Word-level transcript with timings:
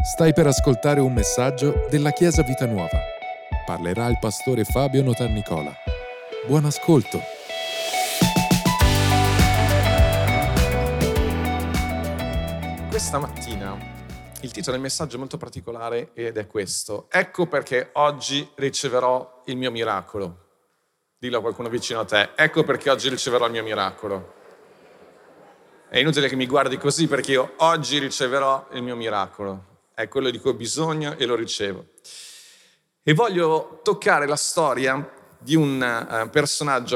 Stai 0.00 0.32
per 0.32 0.46
ascoltare 0.46 1.00
un 1.00 1.12
messaggio 1.12 1.88
della 1.90 2.12
Chiesa 2.12 2.44
Vita 2.44 2.66
Nuova. 2.66 3.00
Parlerà 3.66 4.06
il 4.06 4.16
pastore 4.20 4.62
Fabio 4.62 5.02
Notarnicola. 5.02 5.74
Buon 6.46 6.66
ascolto. 6.66 7.20
Questa 12.88 13.18
mattina 13.18 13.76
il 14.42 14.52
titolo 14.52 14.76
del 14.76 14.80
messaggio 14.80 15.16
è 15.16 15.18
molto 15.18 15.36
particolare 15.36 16.10
ed 16.14 16.36
è 16.36 16.46
questo. 16.46 17.08
Ecco 17.10 17.46
perché 17.46 17.90
oggi 17.94 18.48
riceverò 18.54 19.42
il 19.46 19.56
mio 19.56 19.72
miracolo. 19.72 20.46
Dillo 21.18 21.38
a 21.38 21.40
qualcuno 21.40 21.68
vicino 21.68 21.98
a 21.98 22.04
te. 22.04 22.30
Ecco 22.36 22.62
perché 22.62 22.88
oggi 22.88 23.08
riceverò 23.08 23.46
il 23.46 23.52
mio 23.52 23.64
miracolo. 23.64 24.34
È 25.88 25.98
inutile 25.98 26.28
che 26.28 26.36
mi 26.36 26.46
guardi 26.46 26.78
così 26.78 27.08
perché 27.08 27.32
io 27.32 27.54
oggi 27.56 27.98
riceverò 27.98 28.68
il 28.74 28.82
mio 28.82 28.94
miracolo 28.94 29.68
è 29.98 30.06
quello 30.06 30.30
di 30.30 30.38
cui 30.38 30.50
ho 30.50 30.54
bisogno 30.54 31.16
e 31.16 31.26
lo 31.26 31.34
ricevo. 31.34 31.86
E 33.02 33.14
voglio 33.14 33.80
toccare 33.82 34.28
la 34.28 34.36
storia 34.36 35.12
di 35.40 35.56
un 35.56 35.80
uh, 35.80 36.30
personaggio 36.30 36.94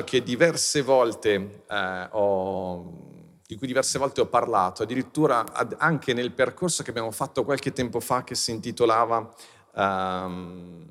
volte 0.82 1.64
uh, 1.68 2.16
ho 2.16 3.10
di 3.44 3.58
cui 3.58 3.66
diverse 3.66 3.98
volte 3.98 4.22
ho 4.22 4.26
parlato, 4.26 4.84
addirittura 4.84 5.44
anche 5.76 6.14
nel 6.14 6.30
percorso 6.30 6.82
che 6.82 6.88
abbiamo 6.88 7.10
fatto 7.10 7.44
qualche 7.44 7.72
tempo 7.72 8.00
fa 8.00 8.24
che 8.24 8.34
si 8.34 8.52
intitolava 8.52 9.34
um, 9.72 10.86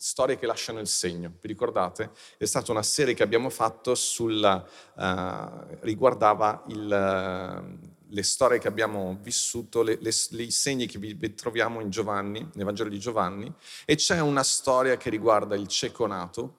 Storie 0.00 0.38
che 0.38 0.46
lasciano 0.46 0.78
il 0.78 0.86
segno. 0.86 1.32
Vi 1.40 1.48
ricordate? 1.48 2.10
È 2.36 2.44
stata 2.44 2.70
una 2.70 2.84
serie 2.84 3.14
che 3.14 3.24
abbiamo 3.24 3.50
fatto 3.50 3.96
sulla, 3.96 4.64
uh, 4.94 5.76
riguardava 5.80 6.62
il, 6.68 7.78
le 8.10 8.22
storie 8.22 8.58
che 8.58 8.68
abbiamo 8.68 9.18
vissuto, 9.22 9.82
i 9.82 10.50
segni 10.50 10.86
che 10.86 10.98
vi 10.98 11.34
troviamo 11.34 11.80
in 11.80 11.90
Giovanni, 11.90 12.48
nel 12.54 12.64
Vangelo 12.64 12.88
di 12.88 12.98
Giovanni, 12.98 13.52
e 13.84 13.96
c'è 13.96 14.20
una 14.20 14.42
storia 14.42 14.96
che 14.96 15.10
riguarda 15.10 15.54
il 15.54 15.66
cieco 15.66 16.06
nato, 16.06 16.58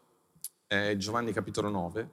eh, 0.68 0.96
Giovanni 0.98 1.32
capitolo 1.32 1.70
9. 1.70 2.10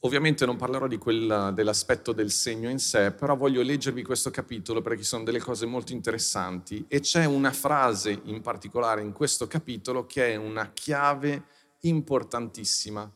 Ovviamente 0.00 0.46
non 0.46 0.56
parlerò 0.56 0.86
quel, 0.98 1.52
dell'aspetto 1.54 2.12
del 2.12 2.30
segno 2.30 2.68
in 2.68 2.78
sé, 2.78 3.12
però 3.12 3.34
voglio 3.34 3.62
leggervi 3.62 4.02
questo 4.02 4.30
capitolo 4.30 4.80
perché 4.80 4.98
ci 4.98 5.08
sono 5.08 5.24
delle 5.24 5.40
cose 5.40 5.66
molto 5.66 5.92
interessanti 5.92 6.84
e 6.86 7.00
c'è 7.00 7.24
una 7.24 7.50
frase 7.50 8.20
in 8.24 8.40
particolare 8.40 9.02
in 9.02 9.12
questo 9.12 9.46
capitolo 9.46 10.06
che 10.06 10.32
è 10.32 10.36
una 10.36 10.70
chiave 10.72 11.44
importantissima 11.80 13.10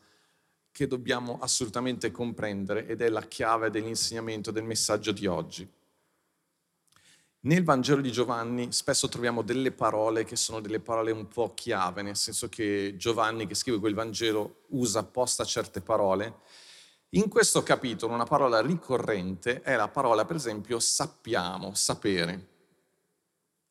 che 0.71 0.87
dobbiamo 0.87 1.37
assolutamente 1.41 2.11
comprendere 2.11 2.87
ed 2.87 3.01
è 3.01 3.09
la 3.09 3.21
chiave 3.23 3.69
dell'insegnamento 3.69 4.51
del 4.51 4.63
messaggio 4.63 5.11
di 5.11 5.27
oggi. 5.27 5.69
Nel 7.43 7.63
Vangelo 7.63 8.01
di 8.01 8.11
Giovanni 8.11 8.71
spesso 8.71 9.09
troviamo 9.09 9.41
delle 9.41 9.71
parole 9.71 10.23
che 10.25 10.35
sono 10.35 10.59
delle 10.59 10.79
parole 10.79 11.11
un 11.11 11.27
po' 11.27 11.55
chiave, 11.55 12.03
nel 12.03 12.15
senso 12.15 12.49
che 12.49 12.93
Giovanni 12.97 13.47
che 13.47 13.55
scrive 13.55 13.79
quel 13.79 13.95
Vangelo 13.95 14.65
usa 14.69 14.99
apposta 14.99 15.43
certe 15.43 15.81
parole. 15.81 16.41
In 17.09 17.27
questo 17.29 17.63
capitolo 17.63 18.13
una 18.13 18.25
parola 18.25 18.61
ricorrente 18.61 19.61
è 19.61 19.75
la 19.75 19.87
parola, 19.87 20.23
per 20.23 20.35
esempio, 20.35 20.79
sappiamo, 20.79 21.73
sapere. 21.73 22.47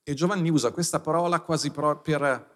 E 0.03 0.14
Giovanni 0.14 0.51
usa 0.51 0.73
questa 0.73 0.98
parola 0.98 1.41
quasi 1.41 1.70
per 1.70 2.51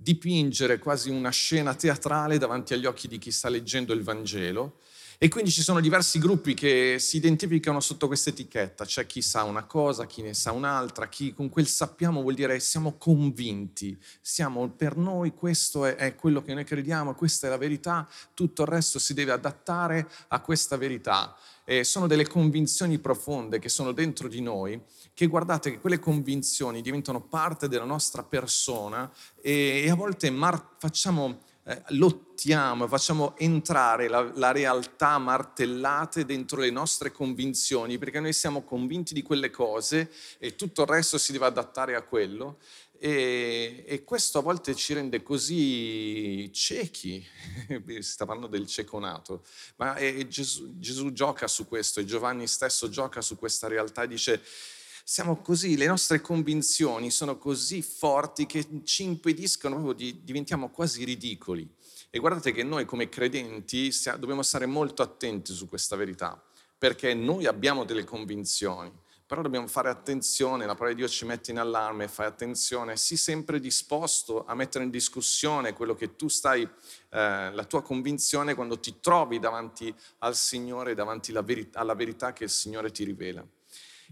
dipingere 0.00 0.78
quasi 0.78 1.10
una 1.10 1.30
scena 1.30 1.74
teatrale 1.74 2.38
davanti 2.38 2.72
agli 2.72 2.86
occhi 2.86 3.08
di 3.08 3.18
chi 3.18 3.32
sta 3.32 3.48
leggendo 3.48 3.92
il 3.92 4.04
Vangelo. 4.04 4.78
E 5.20 5.26
quindi 5.26 5.50
ci 5.50 5.62
sono 5.62 5.80
diversi 5.80 6.20
gruppi 6.20 6.54
che 6.54 6.98
si 7.00 7.16
identificano 7.16 7.80
sotto 7.80 8.06
questa 8.06 8.30
etichetta. 8.30 8.84
C'è 8.84 9.04
chi 9.04 9.20
sa 9.20 9.42
una 9.42 9.64
cosa, 9.64 10.06
chi 10.06 10.22
ne 10.22 10.32
sa 10.32 10.52
un'altra, 10.52 11.08
chi 11.08 11.34
con 11.34 11.48
quel 11.48 11.66
sappiamo 11.66 12.22
vuol 12.22 12.34
dire 12.34 12.60
siamo 12.60 12.96
convinti, 12.98 13.98
siamo 14.20 14.68
per 14.68 14.96
noi 14.96 15.34
questo 15.34 15.86
è, 15.86 15.96
è 15.96 16.14
quello 16.14 16.40
che 16.40 16.54
noi 16.54 16.62
crediamo, 16.62 17.16
questa 17.16 17.48
è 17.48 17.50
la 17.50 17.56
verità, 17.56 18.08
tutto 18.32 18.62
il 18.62 18.68
resto 18.68 19.00
si 19.00 19.12
deve 19.12 19.32
adattare 19.32 20.08
a 20.28 20.40
questa 20.40 20.76
verità. 20.76 21.36
E 21.64 21.82
sono 21.82 22.06
delle 22.06 22.28
convinzioni 22.28 23.00
profonde 23.00 23.58
che 23.58 23.68
sono 23.68 23.90
dentro 23.90 24.28
di 24.28 24.40
noi 24.40 24.80
che 25.18 25.26
guardate 25.26 25.72
che 25.72 25.80
quelle 25.80 25.98
convinzioni 25.98 26.80
diventano 26.80 27.20
parte 27.20 27.66
della 27.66 27.84
nostra 27.84 28.22
persona 28.22 29.10
e, 29.42 29.82
e 29.84 29.90
a 29.90 29.96
volte 29.96 30.30
mar- 30.30 30.76
facciamo, 30.78 31.40
eh, 31.68 31.82
lottiamo, 31.88 32.88
facciamo 32.88 33.36
entrare 33.36 34.08
la, 34.08 34.22
la 34.36 34.52
realtà 34.52 35.18
martellate 35.18 36.24
dentro 36.24 36.60
le 36.60 36.70
nostre 36.70 37.12
convinzioni 37.12 37.98
perché 37.98 38.20
noi 38.20 38.32
siamo 38.32 38.62
convinti 38.62 39.12
di 39.12 39.20
quelle 39.20 39.50
cose 39.50 40.10
e 40.38 40.56
tutto 40.56 40.80
il 40.80 40.88
resto 40.88 41.18
si 41.18 41.30
deve 41.32 41.44
adattare 41.44 41.94
a 41.94 42.00
quello. 42.00 42.56
E, 42.98 43.84
e, 43.86 44.02
questo 44.02 44.38
a 44.38 44.42
volte 44.42 44.74
ci 44.74 44.94
rende 44.94 45.22
così 45.22 46.50
ciechi, 46.54 47.22
si 47.68 48.00
sta 48.00 48.24
parlando 48.24 48.48
del 48.48 48.66
ceconato, 48.66 49.44
ma 49.76 49.94
Gesù, 50.26 50.78
Gesù, 50.78 51.12
gioca 51.12 51.46
su 51.48 51.68
questo 51.68 52.00
e 52.00 52.06
Giovanni 52.06 52.46
stesso 52.46 52.88
gioca 52.88 53.20
su 53.20 53.36
questa 53.36 53.68
realtà 53.68 54.04
e 54.04 54.08
dice 54.08 54.42
siamo 55.10 55.40
così, 55.40 55.78
le 55.78 55.86
nostre 55.86 56.20
convinzioni 56.20 57.10
sono 57.10 57.38
così 57.38 57.80
forti 57.80 58.44
che 58.44 58.82
ci 58.84 59.04
impediscono 59.04 59.94
di 59.94 60.22
diventiamo 60.22 60.68
quasi 60.68 61.02
ridicoli. 61.02 61.66
E 62.10 62.18
guardate 62.18 62.52
che 62.52 62.62
noi 62.62 62.84
come 62.84 63.08
credenti 63.08 63.90
dobbiamo 64.18 64.42
stare 64.42 64.66
molto 64.66 65.00
attenti 65.00 65.54
su 65.54 65.66
questa 65.66 65.96
verità, 65.96 66.38
perché 66.76 67.14
noi 67.14 67.46
abbiamo 67.46 67.84
delle 67.84 68.04
convinzioni, 68.04 68.92
però 69.24 69.40
dobbiamo 69.40 69.66
fare 69.66 69.88
attenzione, 69.88 70.66
la 70.66 70.74
parola 70.74 70.90
di 70.90 71.00
Dio 71.00 71.08
ci 71.08 71.24
mette 71.24 71.52
in 71.52 71.58
allarme, 71.58 72.06
fai 72.06 72.26
attenzione, 72.26 72.98
sii 72.98 73.16
sempre 73.16 73.60
disposto 73.60 74.44
a 74.44 74.54
mettere 74.54 74.84
in 74.84 74.90
discussione 74.90 75.72
quello 75.72 75.94
che 75.94 76.16
tu 76.16 76.28
stai, 76.28 76.64
eh, 76.64 77.50
la 77.50 77.64
tua 77.66 77.80
convinzione 77.80 78.54
quando 78.54 78.78
ti 78.78 79.00
trovi 79.00 79.38
davanti 79.38 79.92
al 80.18 80.36
Signore, 80.36 80.94
davanti 80.94 81.30
alla 81.72 81.94
verità 81.94 82.34
che 82.34 82.44
il 82.44 82.50
Signore 82.50 82.90
ti 82.90 83.04
rivela. 83.04 83.42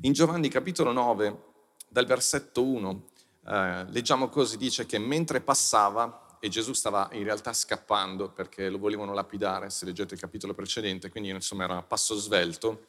In 0.03 0.13
Giovanni 0.13 0.51
capitolo 0.51 0.93
9, 0.93 1.43
dal 1.89 2.05
versetto 2.05 2.63
1, 2.63 3.05
eh, 3.47 3.87
leggiamo 3.89 4.29
così, 4.29 4.59
dice 4.59 4.85
che 4.85 4.99
mentre 4.99 5.41
passava, 5.41 6.37
e 6.39 6.51
Gesù 6.51 6.75
stava 6.75 7.09
in 7.13 7.25
realtà 7.25 7.55
scappando 7.55 8.29
perché 8.29 8.69
lo 8.69 8.77
volevano 8.77 9.15
lapidare, 9.15 9.71
se 9.71 9.87
leggete 9.87 10.13
il 10.13 10.21
capitolo 10.21 10.53
precedente, 10.53 11.09
quindi 11.09 11.31
insomma 11.31 11.65
era 11.65 11.79
a 11.79 11.83
passo 11.83 12.15
svelto, 12.15 12.89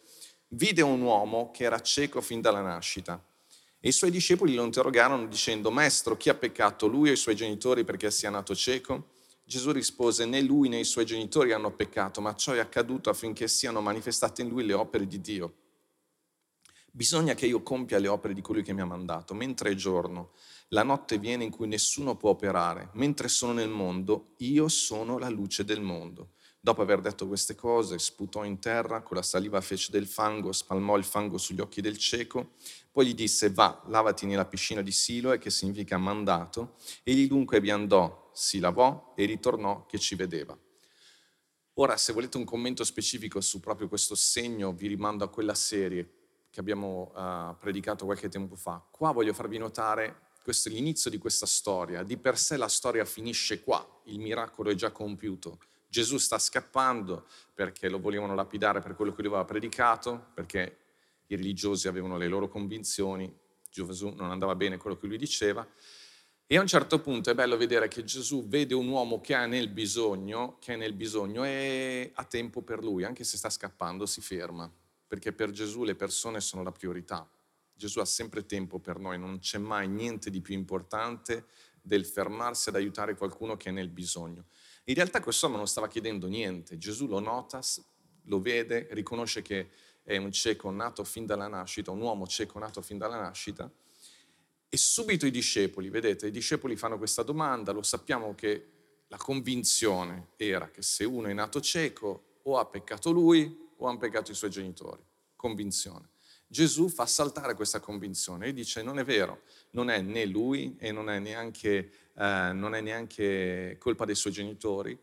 vide 0.49 0.81
un 0.81 0.99
uomo 0.99 1.49
che 1.51 1.63
era 1.63 1.79
cieco 1.79 2.19
fin 2.19 2.41
dalla 2.41 2.59
nascita. 2.59 3.23
E 3.79 3.87
i 3.87 3.93
suoi 3.93 4.11
discepoli 4.11 4.53
lo 4.53 4.65
interrogarono 4.65 5.27
dicendo, 5.27 5.71
Maestro, 5.71 6.17
chi 6.17 6.27
ha 6.27 6.35
peccato, 6.35 6.87
lui 6.87 7.07
o 7.07 7.13
i 7.13 7.17
suoi 7.17 7.37
genitori 7.37 7.85
perché 7.85 8.11
sia 8.11 8.29
nato 8.29 8.53
cieco? 8.53 9.11
Gesù 9.45 9.71
rispose, 9.71 10.25
né 10.25 10.41
lui 10.41 10.67
né 10.67 10.79
i 10.79 10.83
suoi 10.83 11.05
genitori 11.05 11.53
hanno 11.53 11.71
peccato, 11.71 12.19
ma 12.19 12.35
ciò 12.35 12.51
è 12.51 12.59
accaduto 12.59 13.09
affinché 13.09 13.47
siano 13.47 13.79
manifestate 13.79 14.41
in 14.41 14.49
lui 14.49 14.65
le 14.65 14.73
opere 14.73 15.07
di 15.07 15.21
Dio. 15.21 15.53
Bisogna 16.97 17.35
che 17.35 17.45
io 17.45 17.61
compia 17.61 17.99
le 17.99 18.07
opere 18.07 18.33
di 18.33 18.41
colui 18.41 18.63
che 18.63 18.73
mi 18.73 18.81
ha 18.81 18.85
mandato, 18.85 19.35
mentre 19.35 19.69
è 19.69 19.75
giorno. 19.75 20.31
La 20.69 20.81
notte 20.81 21.19
viene 21.19 21.43
in 21.43 21.51
cui 21.51 21.67
nessuno 21.67 22.17
può 22.17 22.31
operare. 22.31 22.89
Mentre 22.93 23.27
sono 23.27 23.53
nel 23.53 23.69
mondo, 23.69 24.33
io 24.37 24.67
sono 24.67 25.19
la 25.19 25.29
luce 25.29 25.63
del 25.63 25.79
mondo. 25.79 26.31
Dopo 26.59 26.81
aver 26.81 26.99
detto 27.01 27.27
queste 27.27 27.53
cose, 27.53 27.99
sputò 27.99 28.43
in 28.45 28.57
terra, 28.57 29.03
con 29.03 29.15
la 29.15 29.21
saliva 29.21 29.61
fece 29.61 29.91
del 29.91 30.07
fango, 30.07 30.51
spalmò 30.51 30.97
il 30.97 31.03
fango 31.03 31.37
sugli 31.37 31.59
occhi 31.59 31.81
del 31.81 31.99
cieco, 31.99 32.53
poi 32.91 33.05
gli 33.05 33.13
disse, 33.13 33.51
va, 33.51 33.79
lavati 33.89 34.25
nella 34.25 34.45
piscina 34.45 34.81
di 34.81 34.91
Siloe, 34.91 35.37
che 35.37 35.51
significa 35.51 35.99
mandato. 35.99 36.77
Egli 37.03 37.27
dunque 37.27 37.59
vi 37.59 37.69
andò, 37.69 38.31
si 38.33 38.57
lavò 38.57 39.13
e 39.15 39.25
ritornò 39.25 39.85
che 39.85 39.99
ci 39.99 40.15
vedeva. 40.15 40.57
Ora, 41.75 41.95
se 41.95 42.11
volete 42.11 42.37
un 42.37 42.43
commento 42.43 42.83
specifico 42.83 43.39
su 43.39 43.59
proprio 43.59 43.87
questo 43.87 44.15
segno, 44.15 44.73
vi 44.73 44.87
rimando 44.87 45.23
a 45.23 45.29
quella 45.29 45.53
serie 45.53 46.16
che 46.57 46.63
abbiamo 46.63 47.11
uh, 47.13 47.55
predicato 47.59 48.05
qualche 48.05 48.29
tempo 48.29 48.55
fa. 48.55 48.83
Qua 48.89 49.11
voglio 49.11 49.31
farvi 49.31 49.59
notare, 49.59 50.21
questo 50.41 50.69
è 50.69 50.71
l'inizio 50.71 51.11
di 51.11 51.19
questa 51.19 51.45
storia. 51.45 52.01
Di 52.01 52.17
per 52.17 52.35
sé 52.35 52.57
la 52.57 52.67
storia 52.67 53.05
finisce 53.05 53.61
qua, 53.61 53.87
il 54.05 54.17
miracolo 54.17 54.71
è 54.71 54.73
già 54.73 54.89
compiuto. 54.89 55.59
Gesù 55.87 56.17
sta 56.17 56.39
scappando 56.39 57.27
perché 57.53 57.89
lo 57.89 57.99
volevano 57.99 58.33
lapidare 58.33 58.81
per 58.81 58.95
quello 58.95 59.13
che 59.13 59.21
lui 59.21 59.29
aveva 59.29 59.45
predicato, 59.45 60.29
perché 60.33 60.77
i 61.27 61.35
religiosi 61.35 61.87
avevano 61.87 62.17
le 62.17 62.27
loro 62.27 62.47
convinzioni, 62.47 63.31
Gesù 63.69 64.09
non 64.15 64.31
andava 64.31 64.55
bene 64.55 64.77
quello 64.77 64.97
che 64.97 65.05
lui 65.05 65.19
diceva. 65.19 65.63
E 66.47 66.57
a 66.57 66.61
un 66.61 66.65
certo 66.65 66.99
punto 67.01 67.29
è 67.29 67.35
bello 67.35 67.55
vedere 67.55 67.87
che 67.87 68.03
Gesù 68.03 68.47
vede 68.47 68.73
un 68.73 68.87
uomo 68.87 69.21
che, 69.21 69.35
ha 69.35 69.45
nel 69.45 69.67
bisogno, 69.67 70.57
che 70.59 70.73
è 70.73 70.75
nel 70.75 70.93
bisogno 70.93 71.45
e 71.45 72.13
ha 72.15 72.23
tempo 72.23 72.63
per 72.63 72.83
lui, 72.83 73.03
anche 73.03 73.23
se 73.23 73.37
sta 73.37 73.51
scappando, 73.51 74.07
si 74.07 74.21
ferma 74.21 74.67
perché 75.07 75.31
per 75.31 75.51
Gesù 75.51 75.83
le 75.83 75.95
persone 75.95 76.41
sono 76.41 76.63
la 76.63 76.71
priorità. 76.71 77.29
Gesù 77.73 77.99
ha 77.99 78.05
sempre 78.05 78.45
tempo 78.45 78.79
per 78.79 78.99
noi, 78.99 79.17
non 79.17 79.39
c'è 79.39 79.57
mai 79.57 79.87
niente 79.87 80.29
di 80.29 80.41
più 80.41 80.53
importante 80.55 81.45
del 81.81 82.05
fermarsi 82.05 82.69
ad 82.69 82.75
aiutare 82.75 83.15
qualcuno 83.15 83.55
che 83.55 83.69
è 83.69 83.71
nel 83.71 83.89
bisogno. 83.89 84.45
In 84.85 84.95
realtà 84.95 85.21
quest'uomo 85.21 85.57
non 85.57 85.67
stava 85.67 85.87
chiedendo 85.87 86.27
niente, 86.27 86.77
Gesù 86.77 87.07
lo 87.07 87.19
nota, 87.19 87.61
lo 88.23 88.41
vede, 88.41 88.87
riconosce 88.91 89.41
che 89.41 89.69
è 90.03 90.17
un 90.17 90.31
cieco 90.31 90.69
nato 90.71 91.03
fin 91.03 91.25
dalla 91.25 91.47
nascita, 91.47 91.91
un 91.91 92.01
uomo 92.01 92.27
cieco 92.27 92.59
nato 92.59 92.81
fin 92.81 92.97
dalla 92.97 93.19
nascita, 93.19 93.71
E 94.69 94.75
subito 94.75 95.25
i 95.25 95.31
discepoli, 95.31 95.89
vedete, 95.89 96.27
i 96.27 96.31
discepoli 96.31 96.75
fanno 96.75 96.97
questa 96.97 97.23
domanda, 97.23 97.71
lo 97.71 97.83
sappiamo 97.83 98.35
che 98.35 98.71
la 99.07 99.17
convinzione 99.17 100.29
era 100.35 100.69
che 100.69 100.81
se 100.81 101.05
uno 101.05 101.27
è 101.27 101.33
nato 101.33 101.61
cieco 101.61 102.39
o 102.43 102.57
ha 102.57 102.65
peccato 102.65 103.11
lui 103.11 103.66
o 103.77 103.87
hanno 103.87 103.97
peccato 103.97 104.31
i 104.31 104.35
suoi 104.35 104.49
genitori. 104.49 105.01
Convinzione. 105.35 106.09
Gesù 106.49 106.87
fa 106.87 107.05
saltare 107.05 107.55
questa 107.55 107.79
convinzione 107.79 108.47
e 108.47 108.53
dice 108.53 108.81
non 108.81 108.99
è 108.99 109.03
vero, 109.03 109.41
non 109.71 109.89
è 109.89 109.99
né 110.01 110.25
lui 110.25 110.75
e 110.79 110.91
non 110.91 111.09
è 111.09 111.19
neanche, 111.19 111.91
eh, 112.13 112.51
non 112.53 112.73
è 112.73 112.79
neanche 112.79 113.75
colpa 113.79 114.05
dei 114.05 114.15
suoi 114.15 114.31
genitori, 114.31 114.97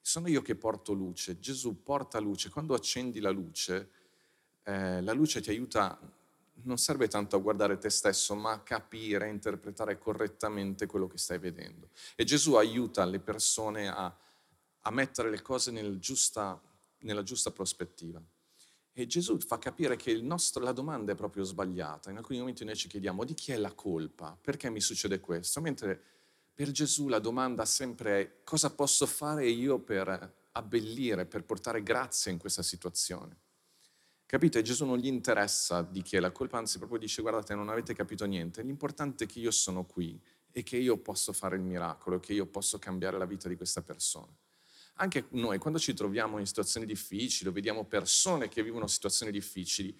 sono 0.00 0.28
io 0.28 0.40
che 0.40 0.54
porto 0.54 0.94
luce. 0.94 1.38
Gesù 1.38 1.82
porta 1.82 2.18
luce. 2.18 2.48
Quando 2.48 2.72
accendi 2.72 3.20
la 3.20 3.28
luce, 3.28 3.90
eh, 4.62 5.02
la 5.02 5.12
luce 5.12 5.42
ti 5.42 5.50
aiuta, 5.50 6.00
non 6.62 6.78
serve 6.78 7.08
tanto 7.08 7.36
a 7.36 7.40
guardare 7.40 7.76
te 7.76 7.90
stesso, 7.90 8.34
ma 8.34 8.52
a 8.52 8.60
capire, 8.60 9.26
a 9.26 9.28
interpretare 9.28 9.98
correttamente 9.98 10.86
quello 10.86 11.06
che 11.06 11.18
stai 11.18 11.38
vedendo. 11.38 11.90
E 12.16 12.24
Gesù 12.24 12.54
aiuta 12.54 13.04
le 13.04 13.20
persone 13.20 13.88
a, 13.88 14.16
a 14.80 14.90
mettere 14.90 15.28
le 15.28 15.42
cose 15.42 15.70
nel 15.70 15.98
giusta, 15.98 16.58
nella 17.00 17.22
giusta 17.22 17.50
prospettiva. 17.50 18.22
E 18.92 19.06
Gesù 19.06 19.38
fa 19.38 19.58
capire 19.58 19.96
che 19.96 20.12
nostro, 20.20 20.62
la 20.62 20.72
domanda 20.72 21.12
è 21.12 21.14
proprio 21.14 21.44
sbagliata. 21.44 22.10
In 22.10 22.16
alcuni 22.16 22.38
momenti 22.38 22.64
noi 22.64 22.74
ci 22.74 22.88
chiediamo 22.88 23.24
di 23.24 23.34
chi 23.34 23.52
è 23.52 23.56
la 23.56 23.72
colpa, 23.72 24.36
perché 24.40 24.70
mi 24.70 24.80
succede 24.80 25.20
questo, 25.20 25.60
mentre 25.60 26.02
per 26.52 26.72
Gesù 26.72 27.06
la 27.06 27.20
domanda 27.20 27.64
sempre 27.64 28.20
è 28.20 28.32
cosa 28.42 28.70
posso 28.70 29.06
fare 29.06 29.48
io 29.48 29.78
per 29.78 30.48
abbellire, 30.50 31.26
per 31.26 31.44
portare 31.44 31.84
grazia 31.84 32.32
in 32.32 32.38
questa 32.38 32.62
situazione. 32.64 33.36
Capite? 34.26 34.62
Gesù 34.62 34.84
non 34.84 34.98
gli 34.98 35.06
interessa 35.06 35.82
di 35.82 36.02
chi 36.02 36.16
è 36.16 36.20
la 36.20 36.32
colpa, 36.32 36.58
anzi 36.58 36.78
proprio 36.78 36.98
dice 36.98 37.22
guardate 37.22 37.54
non 37.54 37.68
avete 37.68 37.94
capito 37.94 38.26
niente, 38.26 38.62
l'importante 38.62 39.24
è 39.24 39.26
che 39.28 39.38
io 39.38 39.52
sono 39.52 39.84
qui 39.84 40.20
e 40.50 40.62
che 40.64 40.76
io 40.76 40.98
posso 40.98 41.32
fare 41.32 41.54
il 41.54 41.62
miracolo, 41.62 42.18
che 42.18 42.32
io 42.32 42.46
posso 42.46 42.80
cambiare 42.80 43.16
la 43.16 43.26
vita 43.26 43.48
di 43.48 43.56
questa 43.56 43.80
persona. 43.80 44.34
Anche 45.00 45.26
noi, 45.30 45.58
quando 45.58 45.78
ci 45.78 45.94
troviamo 45.94 46.38
in 46.38 46.46
situazioni 46.46 46.84
difficili 46.84 47.48
o 47.48 47.52
vediamo 47.52 47.84
persone 47.84 48.48
che 48.48 48.64
vivono 48.64 48.88
situazioni 48.88 49.30
difficili, 49.30 49.96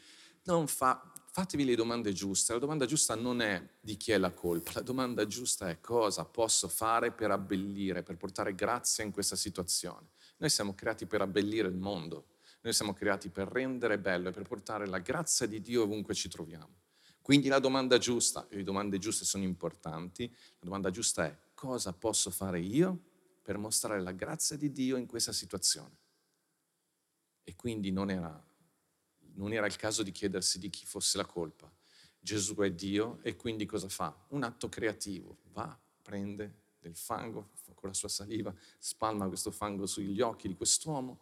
fa, 0.67 1.13
fatevi 1.31 1.65
le 1.65 1.77
domande 1.77 2.13
giuste. 2.13 2.53
La 2.53 2.59
domanda 2.59 2.85
giusta 2.85 3.15
non 3.15 3.41
è 3.41 3.65
di 3.81 3.97
chi 3.97 4.11
è 4.11 4.19
la 4.19 4.33
colpa, 4.33 4.73
la 4.75 4.81
domanda 4.81 5.25
giusta 5.27 5.69
è 5.69 5.79
cosa 5.81 6.25
posso 6.25 6.67
fare 6.67 7.13
per 7.13 7.31
abbellire, 7.31 8.03
per 8.03 8.17
portare 8.17 8.57
grazia 8.57 9.05
in 9.05 9.13
questa 9.13 9.37
situazione. 9.37 10.09
Noi 10.39 10.51
siamo 10.51 10.75
creati 10.75 11.07
per 11.07 11.21
abbellire 11.21 11.69
il 11.69 11.77
mondo, 11.77 12.27
noi 12.63 12.73
siamo 12.73 12.93
creati 12.93 13.29
per 13.29 13.47
rendere 13.47 14.01
bello 14.01 14.31
e 14.31 14.33
per 14.33 14.43
portare 14.43 14.89
la 14.89 14.99
grazia 14.99 15.47
di 15.47 15.61
Dio 15.61 15.85
ovunque 15.85 16.15
ci 16.15 16.29
troviamo. 16.29 16.75
Quindi 17.23 17.47
la 17.47 17.61
domanda 17.61 17.99
giusta, 17.99 18.49
e 18.49 18.57
le 18.57 18.63
domande 18.65 18.99
giuste 18.99 19.25
sono 19.25 19.45
importanti, 19.45 20.29
la 20.29 20.65
domanda 20.65 20.91
giusta 20.91 21.25
è 21.25 21.37
cosa 21.55 21.93
posso 21.93 22.31
fare 22.31 22.59
io 22.59 23.08
per 23.49 23.57
mostrare 23.57 24.03
la 24.03 24.13
grazia 24.13 24.59
di 24.59 24.71
Dio 24.71 24.99
in 24.99 25.07
questa 25.07 25.33
situazione. 25.33 25.97
E 27.45 27.57
quindi 27.57 27.91
non 27.91 28.11
era, 28.11 28.47
non 29.37 29.55
era 29.55 29.65
il 29.65 29.77
caso 29.77 30.03
di 30.03 30.13
chiedersi 30.13 30.59
di 30.59 30.69
chi 30.69 30.85
fosse 30.85 31.17
la 31.17 31.25
colpa. 31.25 31.73
Gesù 32.21 32.55
è 32.57 32.71
Dio 32.71 33.21
e 33.23 33.37
quindi 33.37 33.65
cosa 33.65 33.89
fa? 33.89 34.15
Un 34.29 34.43
atto 34.43 34.69
creativo. 34.69 35.39
Va, 35.53 35.81
prende 36.03 36.75
del 36.79 36.95
fango 36.95 37.53
con 37.73 37.89
la 37.89 37.95
sua 37.95 38.11
saliva, 38.11 38.55
spalma 38.79 39.29
questo 39.29 39.51
fango 39.51 39.87
sugli 39.87 40.21
occhi 40.21 40.47
di 40.47 40.55
quest'uomo 40.55 41.19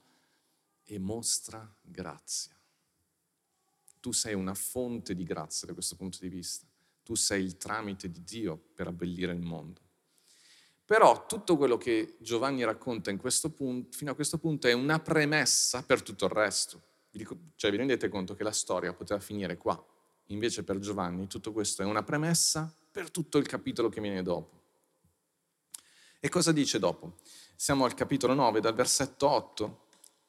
e 0.82 0.98
mostra 0.98 1.76
grazia. 1.80 2.56
Tu 4.00 4.10
sei 4.10 4.34
una 4.34 4.54
fonte 4.54 5.14
di 5.14 5.22
grazia 5.22 5.68
da 5.68 5.74
questo 5.74 5.94
punto 5.94 6.18
di 6.20 6.28
vista. 6.28 6.66
Tu 7.04 7.14
sei 7.14 7.44
il 7.44 7.56
tramite 7.56 8.10
di 8.10 8.24
Dio 8.24 8.56
per 8.74 8.88
abbellire 8.88 9.30
il 9.30 9.42
mondo. 9.42 9.85
Però 10.86 11.26
tutto 11.26 11.56
quello 11.56 11.76
che 11.76 12.14
Giovanni 12.20 12.62
racconta 12.62 13.12
punto, 13.16 13.96
fino 13.96 14.12
a 14.12 14.14
questo 14.14 14.38
punto 14.38 14.68
è 14.68 14.72
una 14.72 15.00
premessa 15.00 15.82
per 15.82 16.00
tutto 16.00 16.26
il 16.26 16.30
resto. 16.30 16.80
Vi, 17.10 17.18
dico, 17.18 17.36
cioè, 17.56 17.72
vi 17.72 17.76
rendete 17.76 18.08
conto 18.08 18.34
che 18.34 18.44
la 18.44 18.52
storia 18.52 18.92
poteva 18.92 19.18
finire 19.18 19.56
qua. 19.56 19.84
Invece 20.26 20.62
per 20.62 20.78
Giovanni 20.78 21.26
tutto 21.26 21.52
questo 21.52 21.82
è 21.82 21.84
una 21.84 22.04
premessa 22.04 22.72
per 22.88 23.10
tutto 23.10 23.38
il 23.38 23.48
capitolo 23.48 23.88
che 23.88 24.00
viene 24.00 24.22
dopo. 24.22 24.62
E 26.20 26.28
cosa 26.28 26.52
dice 26.52 26.78
dopo? 26.78 27.16
Siamo 27.56 27.84
al 27.84 27.94
capitolo 27.94 28.34
9, 28.34 28.60
dal 28.60 28.74
versetto 28.74 29.28
8 29.28 29.86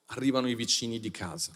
arrivano 0.08 0.50
i 0.50 0.56
vicini 0.56 1.00
di 1.00 1.12
casa. 1.12 1.56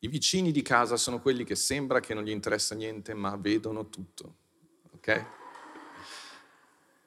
I 0.00 0.08
vicini 0.08 0.50
di 0.50 0.62
casa 0.62 0.96
sono 0.96 1.20
quelli 1.20 1.44
che 1.44 1.54
sembra 1.54 2.00
che 2.00 2.12
non 2.12 2.24
gli 2.24 2.30
interessa 2.30 2.74
niente, 2.74 3.14
ma 3.14 3.36
vedono 3.36 3.88
tutto. 3.88 4.36
Ok? 4.94 5.43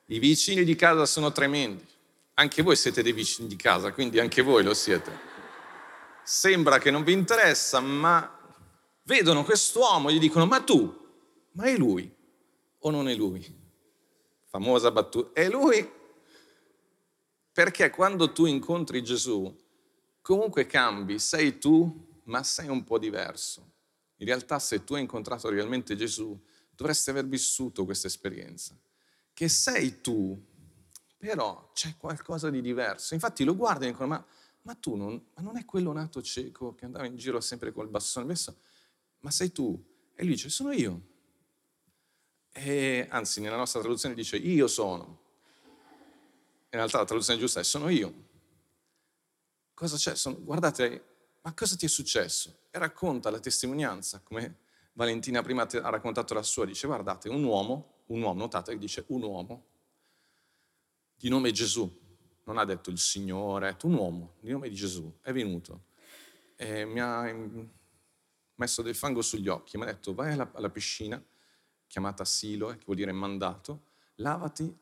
I 0.09 0.19
vicini 0.19 0.63
di 0.63 0.75
casa 0.75 1.05
sono 1.05 1.33
tremendi. 1.33 1.85
Anche 2.35 2.61
voi 2.61 2.77
siete 2.77 3.01
dei 3.01 3.11
vicini 3.11 3.47
di 3.47 3.57
casa, 3.57 3.91
quindi 3.91 4.19
anche 4.19 4.41
voi 4.41 4.63
lo 4.63 4.73
siete. 4.73 5.11
Sembra 6.23 6.77
che 6.77 6.91
non 6.91 7.03
vi 7.03 7.11
interessa, 7.11 7.81
ma 7.81 8.39
vedono 9.03 9.43
quest'uomo 9.43 10.07
e 10.07 10.13
gli 10.13 10.19
dicono, 10.19 10.45
ma 10.45 10.61
tu, 10.61 10.95
ma 11.53 11.65
è 11.65 11.75
lui 11.75 12.09
o 12.79 12.89
non 12.89 13.09
è 13.09 13.15
lui? 13.15 13.45
Famosa 14.45 14.91
battuta, 14.91 15.41
è 15.41 15.49
lui? 15.49 15.91
Perché 17.51 17.89
quando 17.89 18.31
tu 18.31 18.45
incontri 18.45 19.03
Gesù, 19.03 19.53
comunque 20.21 20.67
cambi, 20.67 21.19
sei 21.19 21.57
tu, 21.57 22.21
ma 22.25 22.43
sei 22.43 22.69
un 22.69 22.83
po' 22.85 22.97
diverso. 22.97 23.73
In 24.17 24.27
realtà 24.27 24.57
se 24.59 24.85
tu 24.85 24.93
hai 24.93 25.01
incontrato 25.01 25.49
realmente 25.49 25.97
Gesù, 25.97 26.39
dovresti 26.69 27.09
aver 27.09 27.25
vissuto 27.25 27.83
questa 27.83 28.07
esperienza 28.07 28.77
che 29.37 29.49
sei 29.49 30.01
tu, 30.01 30.35
però 31.15 31.69
c'è 31.71 31.95
qualcosa 31.95 32.49
di 32.49 32.59
diverso. 32.59 33.13
Infatti 33.13 33.43
lo 33.43 33.55
guarda 33.55 33.85
e 33.85 33.89
dicono, 33.91 34.07
ma, 34.07 34.25
ma 34.63 34.73
tu 34.73 34.95
non, 34.95 35.27
ma 35.35 35.43
non, 35.43 35.57
è 35.57 35.63
quello 35.63 35.93
nato 35.93 36.23
cieco 36.23 36.73
che 36.73 36.85
andava 36.85 37.05
in 37.05 37.17
giro 37.17 37.39
sempre 37.39 37.71
col 37.71 37.87
bastone, 37.87 38.33
ma 39.19 39.29
sei 39.29 39.51
tu. 39.51 39.79
E 40.15 40.23
lui 40.23 40.33
dice, 40.33 40.49
sono 40.49 40.71
io. 40.71 41.01
E, 42.51 43.05
anzi, 43.11 43.39
nella 43.39 43.57
nostra 43.57 43.79
traduzione 43.79 44.15
dice, 44.15 44.37
io 44.37 44.65
sono. 44.65 45.19
In 46.71 46.79
realtà 46.79 46.97
la 46.97 47.05
traduzione 47.05 47.39
giusta 47.39 47.59
è, 47.59 47.63
sono 47.63 47.89
io. 47.89 48.29
Cosa 49.75 49.97
c'è? 49.97 50.15
Sono, 50.15 50.41
guardate, 50.41 51.37
ma 51.43 51.53
cosa 51.53 51.75
ti 51.75 51.85
è 51.85 51.89
successo? 51.89 52.61
E 52.71 52.79
racconta 52.79 53.29
la 53.29 53.39
testimonianza, 53.39 54.19
come 54.23 54.61
Valentina 54.93 55.43
prima 55.43 55.61
ha 55.61 55.89
raccontato 55.89 56.33
la 56.33 56.41
sua, 56.41 56.65
dice, 56.65 56.87
guardate, 56.87 57.29
un 57.29 57.43
uomo 57.43 57.96
un 58.07 58.21
uomo, 58.21 58.39
notate 58.39 58.73
che 58.73 58.77
dice 58.77 59.03
un 59.07 59.23
uomo 59.23 59.65
di 61.15 61.29
nome 61.29 61.51
Gesù, 61.51 62.05
non 62.43 62.57
ha 62.57 62.65
detto 62.65 62.89
il 62.89 62.97
Signore, 62.97 63.67
ha 63.67 63.71
detto 63.71 63.87
un 63.87 63.93
uomo 63.93 64.35
di 64.39 64.51
nome 64.51 64.69
di 64.69 64.75
Gesù, 64.75 65.11
è 65.21 65.31
venuto 65.31 65.85
e 66.55 66.85
mi 66.85 66.99
ha 66.99 67.31
messo 68.55 68.81
del 68.81 68.95
fango 68.95 69.21
sugli 69.21 69.47
occhi, 69.47 69.77
mi 69.77 69.83
ha 69.83 69.87
detto 69.87 70.13
vai 70.13 70.33
alla, 70.33 70.49
alla 70.53 70.69
piscina, 70.69 71.23
chiamata 71.85 72.25
Silo, 72.25 72.69
che 72.69 72.83
vuol 72.85 72.97
dire 72.97 73.11
mandato, 73.11 73.83
lavati 74.15 74.75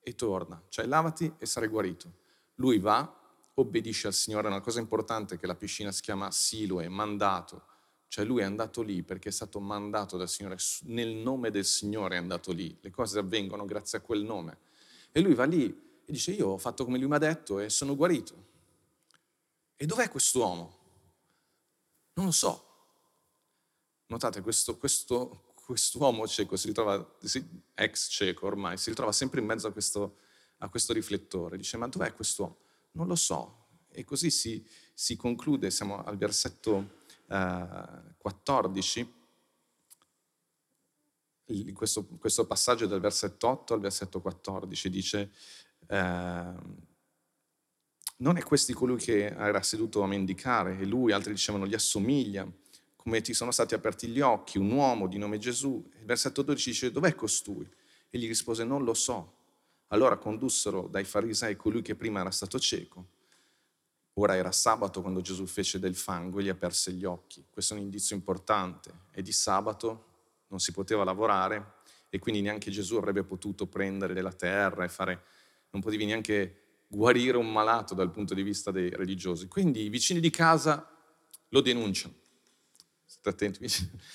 e 0.00 0.14
torna, 0.14 0.62
cioè 0.68 0.86
lavati 0.86 1.34
e 1.38 1.46
sarai 1.46 1.68
guarito. 1.68 2.12
Lui 2.56 2.78
va, 2.78 3.16
obbedisce 3.54 4.06
al 4.06 4.12
Signore, 4.12 4.48
è 4.48 4.50
una 4.50 4.60
cosa 4.60 4.80
importante 4.80 5.38
che 5.38 5.46
la 5.46 5.56
piscina 5.56 5.90
si 5.90 6.02
chiama 6.02 6.30
Silo, 6.30 6.80
è 6.80 6.88
mandato, 6.88 7.64
cioè 8.08 8.24
lui 8.24 8.40
è 8.40 8.44
andato 8.44 8.82
lì 8.82 9.02
perché 9.02 9.28
è 9.28 9.32
stato 9.32 9.60
mandato 9.60 10.16
dal 10.16 10.28
Signore, 10.28 10.56
nel 10.84 11.14
nome 11.14 11.50
del 11.50 11.66
Signore 11.66 12.16
è 12.16 12.18
andato 12.18 12.52
lì, 12.52 12.76
le 12.80 12.90
cose 12.90 13.18
avvengono 13.18 13.66
grazie 13.66 13.98
a 13.98 14.00
quel 14.00 14.22
nome. 14.22 14.58
E 15.12 15.20
lui 15.20 15.34
va 15.34 15.44
lì 15.44 15.66
e 15.66 16.10
dice 16.10 16.32
io 16.32 16.48
ho 16.48 16.58
fatto 16.58 16.84
come 16.84 16.98
lui 16.98 17.06
mi 17.06 17.14
ha 17.14 17.18
detto 17.18 17.60
e 17.60 17.68
sono 17.68 17.94
guarito. 17.94 18.46
E 19.76 19.84
dov'è 19.84 20.08
quest'uomo? 20.08 20.76
Non 22.14 22.26
lo 22.26 22.32
so. 22.32 22.64
Notate, 24.06 24.40
questo, 24.40 24.78
questo, 24.78 25.52
quest'uomo 25.54 26.26
cieco 26.26 26.56
si 26.56 26.68
ritrova, 26.68 27.16
ex 27.74 28.08
cieco 28.08 28.46
ormai, 28.46 28.78
si 28.78 28.88
ritrova 28.88 29.12
sempre 29.12 29.40
in 29.40 29.46
mezzo 29.46 29.68
a 29.68 29.72
questo, 29.72 30.16
a 30.58 30.68
questo 30.70 30.94
riflettore. 30.94 31.58
Dice, 31.58 31.76
ma 31.76 31.86
dov'è 31.88 32.14
quest'uomo? 32.14 32.56
Non 32.92 33.06
lo 33.06 33.14
so. 33.16 33.66
E 33.90 34.02
così 34.02 34.30
si, 34.30 34.66
si 34.94 35.14
conclude, 35.14 35.70
siamo 35.70 36.02
al 36.02 36.16
versetto 36.16 36.96
14, 37.28 39.14
eh, 41.44 41.72
questo, 41.72 42.06
questo, 42.18 42.46
passaggio 42.46 42.86
dal 42.86 43.00
versetto 43.00 43.48
8 43.48 43.74
al 43.74 43.80
versetto 43.80 44.20
14 44.20 44.90
dice, 44.90 45.30
eh, 45.86 46.54
non 48.20 48.36
è 48.36 48.42
questi 48.42 48.72
colui 48.72 48.96
che 48.96 49.26
era 49.26 49.62
seduto 49.62 50.02
a 50.02 50.06
mendicare 50.06 50.78
e 50.78 50.84
lui, 50.86 51.12
altri 51.12 51.32
dicevano, 51.32 51.66
gli 51.66 51.74
assomiglia, 51.74 52.50
come 52.96 53.20
ti 53.20 53.34
sono 53.34 53.50
stati 53.50 53.74
aperti 53.74 54.08
gli 54.08 54.20
occhi, 54.20 54.58
un 54.58 54.70
uomo 54.70 55.06
di 55.06 55.18
nome 55.18 55.38
Gesù. 55.38 55.86
Il 56.00 56.04
versetto 56.04 56.42
12 56.42 56.70
dice, 56.70 56.90
dov'è 56.90 57.14
costui? 57.14 57.68
E 58.10 58.18
gli 58.18 58.26
rispose, 58.26 58.64
non 58.64 58.84
lo 58.84 58.94
so. 58.94 59.34
Allora 59.88 60.16
condussero 60.16 60.88
dai 60.88 61.04
farisei 61.04 61.56
colui 61.56 61.82
che 61.82 61.94
prima 61.94 62.20
era 62.20 62.30
stato 62.30 62.58
cieco 62.58 63.16
Ora 64.18 64.34
era 64.34 64.50
sabato 64.50 65.00
quando 65.00 65.20
Gesù 65.20 65.46
fece 65.46 65.78
del 65.78 65.94
fango 65.94 66.40
e 66.40 66.42
gli 66.42 66.48
aperse 66.48 66.90
gli 66.90 67.04
occhi. 67.04 67.44
Questo 67.48 67.74
è 67.74 67.76
un 67.76 67.84
indizio 67.84 68.16
importante. 68.16 68.92
E 69.12 69.22
di 69.22 69.30
sabato 69.30 70.06
non 70.48 70.58
si 70.58 70.72
poteva 70.72 71.04
lavorare 71.04 71.74
e 72.08 72.18
quindi 72.18 72.40
neanche 72.40 72.72
Gesù 72.72 72.96
avrebbe 72.96 73.22
potuto 73.22 73.66
prendere 73.66 74.14
della 74.14 74.32
terra 74.32 74.82
e 74.82 74.88
fare, 74.88 75.22
non 75.70 75.80
potevi 75.80 76.04
neanche 76.04 76.62
guarire 76.88 77.36
un 77.36 77.52
malato 77.52 77.94
dal 77.94 78.10
punto 78.10 78.34
di 78.34 78.42
vista 78.42 78.72
dei 78.72 78.90
religiosi. 78.90 79.46
Quindi 79.46 79.82
i 79.82 79.88
vicini 79.88 80.18
di 80.18 80.30
casa 80.30 80.90
lo 81.50 81.60
denunciano, 81.60 82.14
state 83.04 83.28
attenti, 83.28 83.68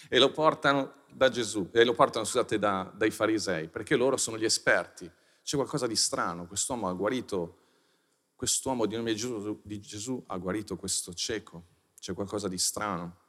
e 0.10 0.20
lo 0.20 0.32
portano 0.32 1.04
da 1.14 1.30
Gesù, 1.30 1.70
e 1.72 1.86
lo 1.86 1.94
portano, 1.94 2.26
scusate, 2.26 2.60
da, 2.60 2.92
dai 2.94 3.12
farisei, 3.12 3.70
perché 3.70 3.96
loro 3.96 4.18
sono 4.18 4.38
gli 4.38 4.46
esperti. 4.46 5.10
C'è 5.44 5.56
qualcosa 5.56 5.88
di 5.88 5.96
strano, 5.96 6.46
quest'uomo 6.46 6.90
ha 6.90 6.94
guarito, 6.94 7.63
quest'uomo 8.44 8.88
di 8.88 8.98
nome 8.98 9.16
Gesù, 9.16 9.62
di 9.64 9.80
Gesù 9.80 10.22
ha 10.28 10.36
guarito 10.36 10.76
questo 10.76 11.14
cieco, 11.14 11.68
c'è 11.98 12.14
qualcosa 12.14 12.50
di 12.50 12.58
strano. 12.58 13.20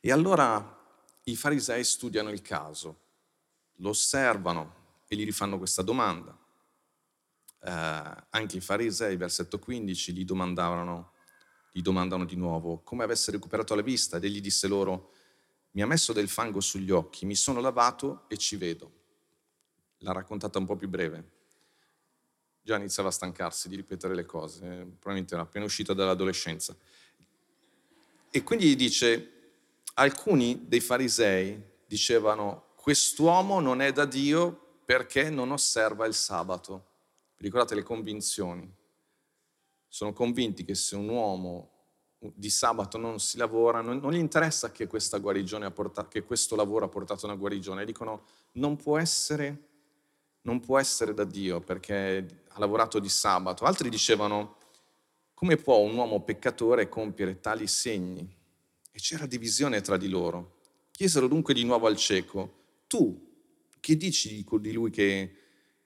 E 0.00 0.10
allora 0.10 0.76
i 1.22 1.36
farisei 1.36 1.84
studiano 1.84 2.30
il 2.30 2.42
caso, 2.42 3.02
lo 3.76 3.90
osservano 3.90 5.04
e 5.06 5.14
gli 5.14 5.24
rifanno 5.24 5.56
questa 5.56 5.82
domanda. 5.82 6.36
Eh, 7.62 8.24
anche 8.30 8.56
i 8.56 8.60
farisei, 8.60 9.16
versetto 9.16 9.60
15, 9.60 10.14
gli 10.14 10.24
gli 10.24 11.82
domandano 11.82 12.24
di 12.24 12.34
nuovo 12.34 12.80
come 12.80 13.04
avesse 13.04 13.30
recuperato 13.30 13.76
la 13.76 13.82
vista 13.82 14.16
ed 14.16 14.24
egli 14.24 14.40
disse 14.40 14.66
loro, 14.66 15.12
mi 15.72 15.82
ha 15.82 15.86
messo 15.86 16.12
del 16.12 16.28
fango 16.28 16.58
sugli 16.58 16.90
occhi, 16.90 17.24
mi 17.24 17.36
sono 17.36 17.60
lavato 17.60 18.24
e 18.26 18.36
ci 18.36 18.56
vedo. 18.56 18.90
L'ha 19.98 20.10
raccontata 20.10 20.58
un 20.58 20.66
po' 20.66 20.74
più 20.74 20.88
breve. 20.88 21.38
Già 22.62 22.76
iniziava 22.76 23.08
a 23.08 23.12
stancarsi 23.12 23.68
di 23.68 23.76
ripetere 23.76 24.14
le 24.14 24.24
cose, 24.26 24.66
probabilmente 24.66 25.34
era 25.34 25.42
appena 25.42 25.64
uscita 25.64 25.94
dall'adolescenza. 25.94 26.76
E 28.30 28.42
quindi 28.42 28.76
dice, 28.76 29.30
alcuni 29.94 30.66
dei 30.68 30.80
farisei 30.80 31.60
dicevano, 31.86 32.68
quest'uomo 32.76 33.60
non 33.60 33.80
è 33.80 33.92
da 33.92 34.04
Dio 34.04 34.78
perché 34.84 35.30
non 35.30 35.50
osserva 35.50 36.06
il 36.06 36.14
sabato. 36.14 36.86
Ricordate 37.36 37.74
le 37.74 37.82
convinzioni? 37.82 38.72
Sono 39.88 40.12
convinti 40.12 40.64
che 40.64 40.74
se 40.74 40.94
un 40.94 41.08
uomo 41.08 41.70
di 42.18 42.50
sabato 42.50 42.98
non 42.98 43.18
si 43.18 43.38
lavora, 43.38 43.80
non, 43.80 43.98
non 43.98 44.12
gli 44.12 44.18
interessa 44.18 44.70
che, 44.70 44.86
portato, 44.86 46.08
che 46.08 46.22
questo 46.22 46.54
lavoro 46.54 46.84
ha 46.84 46.88
portato 46.88 47.26
una 47.26 47.34
guarigione, 47.34 47.84
dicono 47.84 48.26
non 48.52 48.76
può 48.76 48.98
essere, 48.98 49.68
non 50.42 50.60
può 50.60 50.78
essere 50.78 51.14
da 51.14 51.24
Dio 51.24 51.60
perché 51.60 52.39
ha 52.52 52.58
lavorato 52.58 52.98
di 52.98 53.08
sabato. 53.08 53.64
Altri 53.64 53.88
dicevano 53.88 54.56
come 55.34 55.56
può 55.56 55.78
un 55.78 55.96
uomo 55.96 56.22
peccatore 56.22 56.88
compiere 56.88 57.40
tali 57.40 57.66
segni? 57.66 58.36
E 58.92 58.98
c'era 58.98 59.26
divisione 59.26 59.80
tra 59.80 59.96
di 59.96 60.08
loro. 60.08 60.58
Chiesero 60.90 61.28
dunque 61.28 61.54
di 61.54 61.64
nuovo 61.64 61.86
al 61.86 61.96
cieco, 61.96 62.82
tu 62.86 63.28
che 63.80 63.96
dici 63.96 64.44
di 64.44 64.72
lui 64.72 64.90
che 64.90 65.34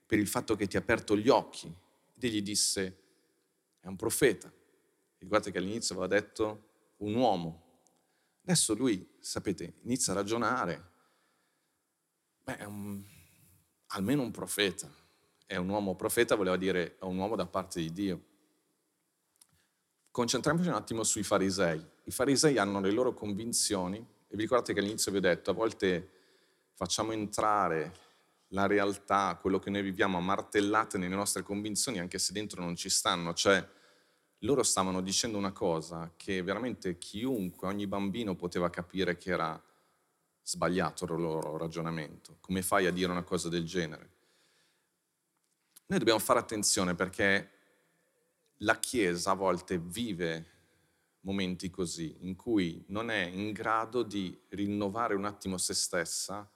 per 0.05 0.19
il 0.19 0.27
fatto 0.27 0.57
che 0.57 0.67
ti 0.67 0.77
ha 0.77 0.81
aperto 0.81 1.17
gli 1.17 1.29
occhi? 1.29 1.73
Ed 2.15 2.25
egli 2.25 2.43
disse, 2.43 2.99
è 3.79 3.87
un 3.87 3.97
profeta. 3.97 4.53
E 5.19 5.27
guardate 5.27 5.53
che 5.53 5.59
all'inizio 5.59 5.95
aveva 5.95 6.21
detto 6.21 6.71
un 6.99 7.15
uomo. 7.15 7.83
Adesso 8.43 8.75
lui, 8.75 9.17
sapete, 9.21 9.75
inizia 9.83 10.13
a 10.13 10.17
ragionare. 10.17 10.91
Beh, 12.43 12.65
un, 12.65 13.03
almeno 13.89 14.23
un 14.23 14.31
profeta. 14.31 14.91
È 15.47 15.57
un 15.57 15.69
uomo 15.69 15.95
profeta, 15.95 16.35
voleva 16.35 16.57
dire 16.57 16.97
è 16.99 17.05
un 17.05 17.19
uomo 17.19 17.37
da 17.37 17.47
parte 17.47 17.81
di 17.81 17.93
Dio. 17.93 18.23
Concentriamoci 20.11 20.69
un 20.69 20.75
attimo 20.75 21.03
sui 21.03 21.23
farisei. 21.23 21.85
I 22.05 22.11
farisei 22.11 22.59
hanno 22.59 22.81
le 22.81 22.91
loro 22.91 23.15
convinzioni 23.15 23.97
e 23.99 24.37
vi 24.37 24.43
ricordate 24.43 24.73
che 24.73 24.81
all'inizio 24.81 25.11
vi 25.11 25.19
ho 25.19 25.21
detto, 25.21 25.51
a 25.51 25.55
volte 25.55 26.11
facciamo 26.75 27.13
entrare 27.13 27.93
la 28.49 28.67
realtà, 28.67 29.37
quello 29.41 29.59
che 29.59 29.71
noi 29.71 29.83
viviamo, 29.83 30.21
martellate 30.21 30.99
nelle 30.99 31.15
nostre 31.15 31.43
convinzioni, 31.43 31.99
anche 31.99 32.19
se 32.19 32.33
dentro 32.33 32.63
non 32.63 32.77
ci 32.77 32.89
stanno. 32.89 33.35
Cioè, 33.35 33.67
loro 34.39 34.63
stavano 34.63 35.01
dicendo 35.01 35.37
una 35.37 35.53
cosa 35.53 36.13
che 36.17 36.43
veramente 36.43 36.97
chiunque, 36.99 37.67
ogni 37.67 37.87
bambino 37.87 38.35
poteva 38.37 38.71
capire 38.71 39.17
che 39.17 39.31
era 39.31 39.61
sbagliato 40.43 41.05
il 41.05 41.21
loro 41.21 41.57
ragionamento. 41.57 42.37
Come 42.41 42.63
fai 42.63 42.87
a 42.87 42.93
dire 42.93 43.11
una 43.11 43.23
cosa 43.23 43.49
del 43.49 43.65
genere? 43.65 44.14
Noi 45.87 45.99
dobbiamo 45.99 46.21
fare 46.21 46.39
attenzione 46.39 46.95
perché 46.95 47.51
la 48.59 48.79
Chiesa 48.79 49.33
a 49.33 49.35
volte 49.35 49.79
vive 49.79 50.53
momenti 51.21 51.69
così, 51.69 52.17
in 52.21 52.37
cui 52.37 52.83
non 52.89 53.11
è 53.11 53.23
in 53.25 53.53
grado 53.53 54.03
di 54.03 54.39
rinnovare 54.51 55.15
un 55.15 55.27
attimo 55.27 55.59
se 55.59 55.75
stessa 55.75 56.51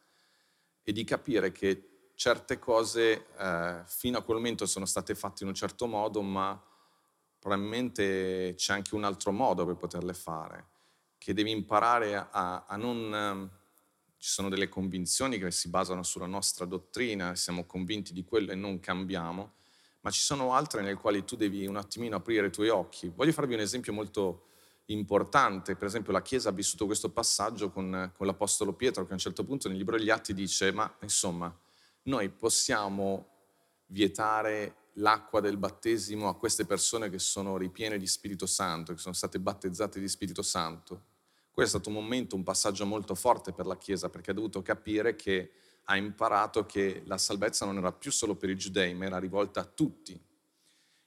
e 0.83 0.93
di 0.93 1.05
capire 1.05 1.53
che 1.53 2.13
certe 2.15 2.59
cose 2.59 3.27
eh, 3.37 3.83
fino 3.85 4.17
a 4.17 4.23
quel 4.23 4.39
momento 4.39 4.65
sono 4.65 4.87
state 4.87 5.15
fatte 5.15 5.43
in 5.43 5.51
un 5.51 5.55
certo 5.55 5.87
modo, 5.87 6.23
ma 6.23 6.61
probabilmente 7.39 8.55
c'è 8.57 8.73
anche 8.73 8.95
un 8.95 9.05
altro 9.05 9.31
modo 9.31 9.67
per 9.67 9.77
poterle 9.77 10.15
fare, 10.15 10.69
che 11.19 11.35
devi 11.35 11.51
imparare 11.51 12.17
a, 12.17 12.65
a 12.67 12.77
non... 12.77 13.57
Ci 14.19 14.29
sono 14.31 14.49
delle 14.49 14.69
convinzioni 14.69 15.39
che 15.39 15.51
si 15.51 15.69
basano 15.69 16.03
sulla 16.03 16.27
nostra 16.27 16.65
dottrina, 16.65 17.35
siamo 17.35 17.65
convinti 17.65 18.13
di 18.13 18.25
quello 18.25 18.53
e 18.53 18.57
non 18.57 18.81
cambiamo, 18.81 19.55
ma 20.01 20.11
ci 20.11 20.21
sono 20.21 20.53
altre 20.53 20.83
nelle 20.83 20.97
quali 20.97 21.25
tu 21.25 21.37
devi 21.37 21.67
un 21.67 21.77
attimino 21.77 22.17
aprire 22.17 22.49
i 22.49 22.51
tuoi 22.51 22.69
occhi. 22.69 23.13
Voglio 23.15 23.33
farvi 23.33 23.55
un 23.55 23.61
esempio 23.61 23.93
molto 23.93 24.47
importante. 24.87 25.77
Per 25.77 25.87
esempio 25.87 26.13
la 26.13 26.23
Chiesa 26.23 26.49
ha 26.49 26.53
vissuto 26.53 26.87
questo 26.87 27.11
passaggio 27.11 27.71
con, 27.71 28.13
con 28.15 28.27
l'Apostolo 28.27 28.73
Pietro 28.73 29.05
che 29.05 29.11
a 29.11 29.15
un 29.15 29.21
certo 29.21 29.45
punto 29.45 29.69
nel 29.69 29.77
libro 29.77 29.97
degli 29.97 30.11
Atti 30.11 30.35
dice 30.35 30.73
ma 30.73 30.93
insomma 31.03 31.55
noi 32.05 32.29
possiamo 32.29 33.37
vietare 33.87 34.87
l'acqua 34.95 35.41
del 35.41 35.57
battesimo 35.57 36.29
a 36.29 36.37
queste 36.37 36.65
persone 36.65 37.09
che 37.09 37.19
sono 37.19 37.57
ripiene 37.57 37.99
di 37.99 38.07
Spirito 38.07 38.47
Santo, 38.47 38.93
che 38.93 38.99
sono 38.99 39.15
state 39.15 39.39
battezzate 39.39 40.01
di 40.01 40.09
Spirito 40.09 40.43
Santo. 40.43 41.03
Questo 41.59 41.79
è 41.79 41.81
stato 41.81 41.97
un 41.99 42.05
momento, 42.05 42.37
un 42.37 42.45
passaggio 42.45 42.87
molto 42.87 43.17
forte 43.17 43.53
per 43.53 43.67
la 43.67 43.77
Chiesa 43.77 44.09
perché 44.09 44.31
ha 44.31 44.35
dovuto 44.35 44.63
capire 44.63 45.17
che 45.17 45.51
ha 45.87 45.97
imparato 45.97 46.65
che 46.65 47.03
la 47.05 47.19
salvezza 47.19 47.67
non 47.67 47.79
era 47.79 47.91
più 47.91 48.13
solo 48.13 48.37
per 48.37 48.49
i 48.49 48.57
giudei, 48.57 48.95
ma 48.95 49.07
era 49.07 49.19
rivolta 49.19 49.59
a 49.59 49.65
tutti. 49.65 50.17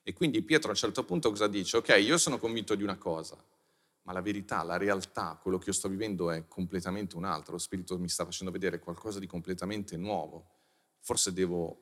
E 0.04 0.12
quindi 0.12 0.42
Pietro 0.42 0.68
a 0.68 0.72
un 0.72 0.78
certo 0.78 1.06
punto 1.06 1.30
cosa 1.30 1.48
dice? 1.48 1.78
Ok, 1.78 1.98
io 2.02 2.18
sono 2.18 2.38
convinto 2.38 2.76
di 2.76 2.84
una 2.84 2.98
cosa, 2.98 3.42
ma 4.02 4.12
la 4.12 4.20
verità, 4.20 4.62
la 4.64 4.76
realtà, 4.76 5.40
quello 5.42 5.58
che 5.58 5.70
io 5.70 5.74
sto 5.74 5.88
vivendo 5.88 6.30
è 6.32 6.46
completamente 6.50 7.16
un 7.16 7.24
altro. 7.24 7.54
Lo 7.54 7.58
Spirito 7.58 7.98
mi 7.98 8.10
sta 8.10 8.26
facendo 8.26 8.52
vedere 8.52 8.80
qualcosa 8.80 9.20
di 9.20 9.28
completamente 9.28 9.96
nuovo. 9.96 10.50
Forse 11.00 11.32
devo 11.32 11.82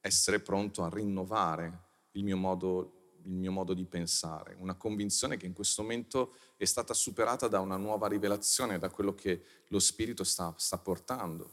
essere 0.00 0.40
pronto 0.40 0.82
a 0.84 0.88
rinnovare 0.88 1.80
il 2.12 2.24
mio 2.24 2.38
modo, 2.38 3.05
il 3.26 3.32
mio 3.32 3.52
modo 3.52 3.74
di 3.74 3.84
pensare, 3.84 4.56
una 4.58 4.74
convinzione 4.74 5.36
che 5.36 5.46
in 5.46 5.52
questo 5.52 5.82
momento 5.82 6.34
è 6.56 6.64
stata 6.64 6.94
superata 6.94 7.48
da 7.48 7.60
una 7.60 7.76
nuova 7.76 8.08
rivelazione, 8.08 8.78
da 8.78 8.88
quello 8.88 9.14
che 9.14 9.42
lo 9.68 9.78
Spirito 9.78 10.24
sta, 10.24 10.54
sta 10.56 10.78
portando. 10.78 11.50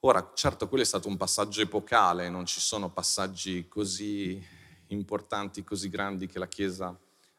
Ora, 0.00 0.32
certo, 0.34 0.68
quello 0.68 0.82
è 0.82 0.86
stato 0.86 1.08
un 1.08 1.16
passaggio 1.16 1.62
epocale, 1.62 2.28
non 2.28 2.44
ci 2.44 2.60
sono 2.60 2.90
passaggi 2.90 3.66
così 3.68 4.42
importanti, 4.88 5.64
così 5.64 5.88
grandi 5.88 6.26
che 6.26 6.38
la 6.38 6.48
Chiesa 6.48 6.88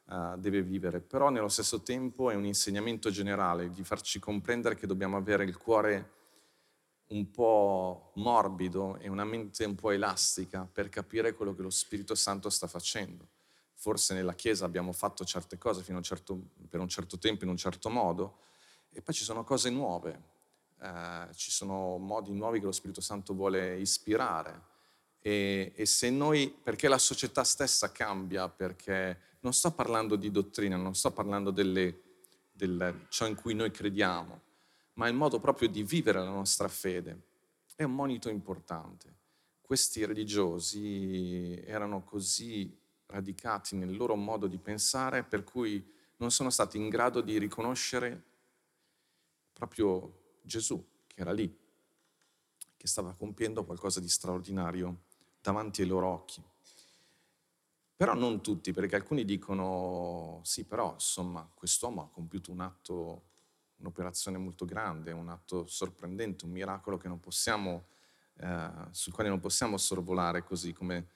uh, 0.06 0.38
deve 0.38 0.64
vivere, 0.64 1.00
però 1.00 1.30
nello 1.30 1.48
stesso 1.48 1.82
tempo 1.82 2.32
è 2.32 2.36
un 2.36 2.46
insegnamento 2.46 3.12
generale 3.12 3.70
di 3.70 3.84
farci 3.84 4.18
comprendere 4.20 4.76
che 4.76 4.88
dobbiamo 4.88 5.16
avere 5.16 5.44
il 5.44 5.56
cuore 5.58 6.12
un 7.08 7.30
po' 7.30 8.12
morbido 8.16 8.98
e 8.98 9.08
una 9.08 9.26
mente 9.26 9.66
un 9.66 9.76
po' 9.76 9.92
elastica 9.92 10.68
per 10.72 10.90
capire 10.90 11.34
quello 11.34 11.54
che 11.54 11.62
lo 11.62 11.70
Spirito 11.70 12.16
Santo 12.16 12.50
sta 12.50 12.68
facendo. 12.68 13.28
Forse 13.74 14.14
nella 14.14 14.34
Chiesa 14.34 14.66
abbiamo 14.66 14.92
fatto 14.92 15.24
certe 15.26 15.58
cose 15.58 15.84
un 15.92 16.02
certo, 16.02 16.40
per 16.70 16.80
un 16.80 16.88
certo 16.88 17.18
tempo 17.18 17.44
in 17.44 17.52
un 17.52 17.58
certo 17.58 17.90
modo 17.90 18.40
e 18.92 19.02
poi 19.02 19.14
ci 19.14 19.24
sono 19.24 19.44
cose 19.44 19.70
nuove, 19.70 20.22
eh, 20.82 21.28
ci 21.36 21.52
sono 21.52 21.98
modi 21.98 22.32
nuovi 22.32 22.60
che 22.60 22.66
lo 22.66 22.72
Spirito 22.72 23.02
Santo 23.02 23.34
vuole 23.34 23.78
ispirare. 23.78 24.74
E, 25.20 25.74
e 25.76 25.86
se 25.86 26.10
noi, 26.10 26.50
perché 26.50 26.88
la 26.88 26.98
società 26.98 27.44
stessa 27.44 27.92
cambia, 27.92 28.48
perché 28.48 29.20
non 29.42 29.54
sto 29.54 29.72
parlando 29.72 30.16
di 30.16 30.32
dottrina, 30.32 30.78
non 30.78 30.96
sto 30.96 31.12
parlando 31.12 31.52
del 31.52 32.02
ciò 33.10 33.28
in 33.28 33.36
cui 33.36 33.54
noi 33.54 33.70
crediamo, 33.70 34.42
ma 34.96 35.08
il 35.08 35.16
modo 35.16 35.40
proprio 35.40 35.70
di 35.70 35.84
vivere 35.84 36.20
la 36.20 36.30
nostra 36.30 36.68
fede. 36.68 37.22
È 37.76 37.84
un 37.84 37.94
monito 37.94 38.30
importante. 38.30 39.14
Questi 39.62 40.06
religiosi 40.06 41.62
erano 41.66 42.04
così 42.04 42.78
radicati 43.08 43.76
nel 43.76 43.96
loro 43.96 44.16
modo 44.16 44.48
di 44.48 44.58
pensare 44.58 45.24
per 45.24 45.44
cui 45.44 45.94
non 46.18 46.32
sono 46.32 46.50
stati 46.50 46.78
in 46.78 46.90
grado 46.90 47.22
di 47.22 47.38
riconoscere 47.38 48.24
proprio 49.54 50.40
Gesù 50.42 50.84
che 51.08 51.22
era 51.22 51.32
lì, 51.32 51.54
che 52.78 52.88
stava 52.88 53.14
compiendo 53.14 53.66
qualcosa 53.66 54.00
di 54.00 54.10
straordinario 54.10 55.04
davanti 55.42 55.82
ai 55.82 55.88
loro 55.88 56.08
occhi. 56.08 56.44
Però 57.98 58.14
non 58.14 58.42
tutti, 58.42 58.74
perché 58.74 58.96
alcuni 58.96 59.24
dicono, 59.24 60.42
sì, 60.44 60.66
però 60.66 60.94
insomma, 60.94 61.50
quest'uomo 61.54 62.02
ha 62.02 62.10
compiuto 62.10 62.52
un 62.52 62.60
atto 62.60 63.24
un'operazione 63.78 64.38
molto 64.38 64.66
grande, 64.66 65.12
un 65.12 65.30
atto 65.30 65.66
sorprendente, 65.68 66.46
un 66.46 66.52
miracolo 66.52 66.98
possiamo, 67.20 67.88
eh, 68.38 68.70
sul 68.92 69.14
quale 69.14 69.30
non 69.30 69.40
possiamo 69.40 69.78
sorvolare 69.78 70.44
così 70.44 70.74
come, 70.74 71.08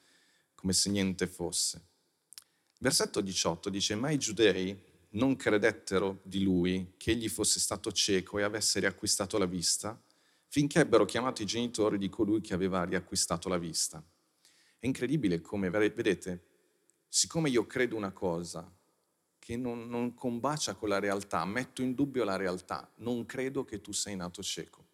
come 0.55 0.73
se 0.73 0.89
niente 0.89 1.27
fosse. 1.27 1.81
Versetto 2.79 3.21
18 3.21 3.69
dice, 3.69 3.95
ma 3.95 4.09
i 4.09 4.17
giudei 4.17 4.87
non 5.11 5.35
credettero 5.35 6.19
di 6.23 6.43
lui 6.43 6.93
che 6.97 7.11
egli 7.11 7.29
fosse 7.29 7.59
stato 7.59 7.91
cieco 7.91 8.37
e 8.37 8.43
avesse 8.43 8.79
riacquistato 8.79 9.37
la 9.37 9.45
vista, 9.45 9.99
finché 10.47 10.81
ebbero 10.81 11.05
chiamato 11.05 11.41
i 11.41 11.45
genitori 11.45 11.97
di 11.97 12.09
colui 12.09 12.41
che 12.41 12.53
aveva 12.53 12.83
riacquistato 12.83 13.49
la 13.49 13.57
vista. 13.57 14.03
È 14.77 14.85
incredibile 14.85 15.41
come, 15.41 15.69
vedete, 15.69 16.43
siccome 17.07 17.49
io 17.49 17.65
credo 17.65 17.95
una 17.95 18.11
cosa 18.11 18.71
che 19.49 19.57
non, 19.57 19.89
non 19.89 20.13
combacia 20.13 20.75
con 20.75 20.89
la 20.89 20.99
realtà, 20.99 21.43
metto 21.43 21.81
in 21.81 21.95
dubbio 21.95 22.23
la 22.23 22.35
realtà, 22.35 22.87
non 22.97 23.25
credo 23.25 23.65
che 23.65 23.81
tu 23.81 23.91
sei 23.91 24.15
nato 24.15 24.43
cieco. 24.43 24.85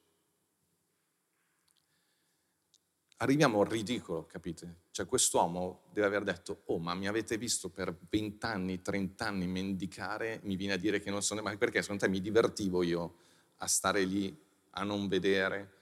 arriviamo 3.17 3.59
al 3.59 3.67
ridicolo, 3.67 4.25
capite? 4.25 4.83
Cioè 4.91 5.05
quest'uomo 5.05 5.83
deve 5.91 6.07
aver 6.07 6.23
detto, 6.23 6.61
oh 6.67 6.79
ma 6.79 6.93
mi 6.93 7.05
avete 7.05 7.37
visto 7.37 7.67
per 7.67 7.93
20 8.09 8.45
anni, 8.45 8.81
30 8.81 9.25
anni 9.25 9.45
mendicare, 9.45 10.39
mi 10.43 10.55
viene 10.55 10.73
a 10.73 10.77
dire 10.77 11.01
che 11.01 11.09
non 11.09 11.21
sono... 11.21 11.41
Ma 11.41 11.53
perché 11.57 11.81
secondo 11.81 12.05
te 12.05 12.09
mi 12.09 12.21
divertivo 12.21 12.81
io 12.81 13.15
a 13.57 13.67
stare 13.67 14.05
lì, 14.05 14.33
a 14.71 14.83
non 14.83 15.09
vedere? 15.09 15.73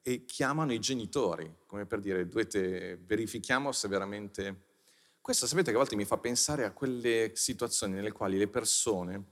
E 0.00 0.24
chiamano 0.24 0.72
i 0.72 0.78
genitori, 0.78 1.54
come 1.66 1.84
per 1.84 2.00
dire, 2.00 2.26
dovete, 2.26 2.96
verifichiamo 2.96 3.72
se 3.72 3.88
veramente... 3.88 4.64
Questo 5.26 5.48
sapete 5.48 5.70
che 5.70 5.76
a 5.76 5.80
volte 5.80 5.96
mi 5.96 6.04
fa 6.04 6.18
pensare 6.18 6.64
a 6.64 6.70
quelle 6.70 7.32
situazioni 7.34 7.94
nelle 7.94 8.12
quali 8.12 8.38
le 8.38 8.46
persone 8.46 9.24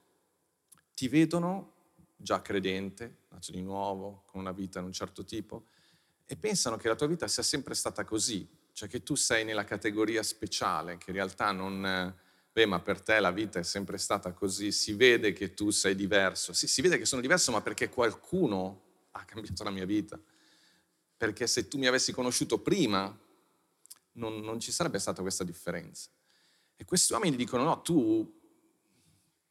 ti 0.92 1.06
vedono 1.06 1.74
già 2.16 2.42
credente, 2.42 3.18
nato 3.28 3.52
di 3.52 3.62
nuovo, 3.62 4.24
con 4.26 4.40
una 4.40 4.50
vita 4.50 4.80
di 4.80 4.86
un 4.86 4.92
certo 4.92 5.22
tipo, 5.22 5.66
e 6.24 6.34
pensano 6.34 6.76
che 6.78 6.88
la 6.88 6.96
tua 6.96 7.06
vita 7.06 7.28
sia 7.28 7.44
sempre 7.44 7.76
stata 7.76 8.02
così, 8.02 8.44
cioè 8.72 8.88
che 8.88 9.04
tu 9.04 9.14
sei 9.14 9.44
nella 9.44 9.62
categoria 9.62 10.24
speciale, 10.24 10.98
che 10.98 11.10
in 11.10 11.14
realtà 11.14 11.52
non... 11.52 12.12
Beh, 12.52 12.66
ma 12.66 12.80
per 12.80 13.00
te 13.00 13.20
la 13.20 13.30
vita 13.30 13.60
è 13.60 13.62
sempre 13.62 13.96
stata 13.96 14.32
così, 14.32 14.72
si 14.72 14.94
vede 14.94 15.32
che 15.32 15.54
tu 15.54 15.70
sei 15.70 15.94
diverso. 15.94 16.52
Sì, 16.52 16.66
si 16.66 16.82
vede 16.82 16.98
che 16.98 17.04
sono 17.04 17.20
diverso, 17.20 17.52
ma 17.52 17.60
perché 17.60 17.88
qualcuno 17.88 18.82
ha 19.12 19.24
cambiato 19.24 19.62
la 19.62 19.70
mia 19.70 19.86
vita. 19.86 20.18
Perché 21.16 21.46
se 21.46 21.68
tu 21.68 21.78
mi 21.78 21.86
avessi 21.86 22.10
conosciuto 22.10 22.58
prima, 22.58 23.16
non, 24.14 24.40
non 24.40 24.61
ci 24.61 24.73
sarebbe 24.73 24.99
stata 24.99 25.23
questa 25.23 25.44
differenza. 25.44 26.11
E 26.76 26.85
questi 26.85 27.12
uomini 27.12 27.37
dicono, 27.37 27.62
no, 27.64 27.83
tu, 27.83 28.40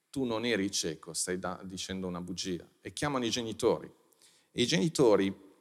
tu 0.10 0.24
non 0.26 0.46
eri 0.46 0.70
cieco, 0.72 1.14
stai 1.14 1.40
da, 1.40 1.60
dicendo 1.64 2.08
una 2.08 2.22
bugia. 2.22 2.68
E 2.82 2.94
chiamano 2.94 3.26
i 3.26 3.30
genitori. 3.30 3.92
E 4.52 4.62
i 4.62 4.68
genitori 4.68 5.52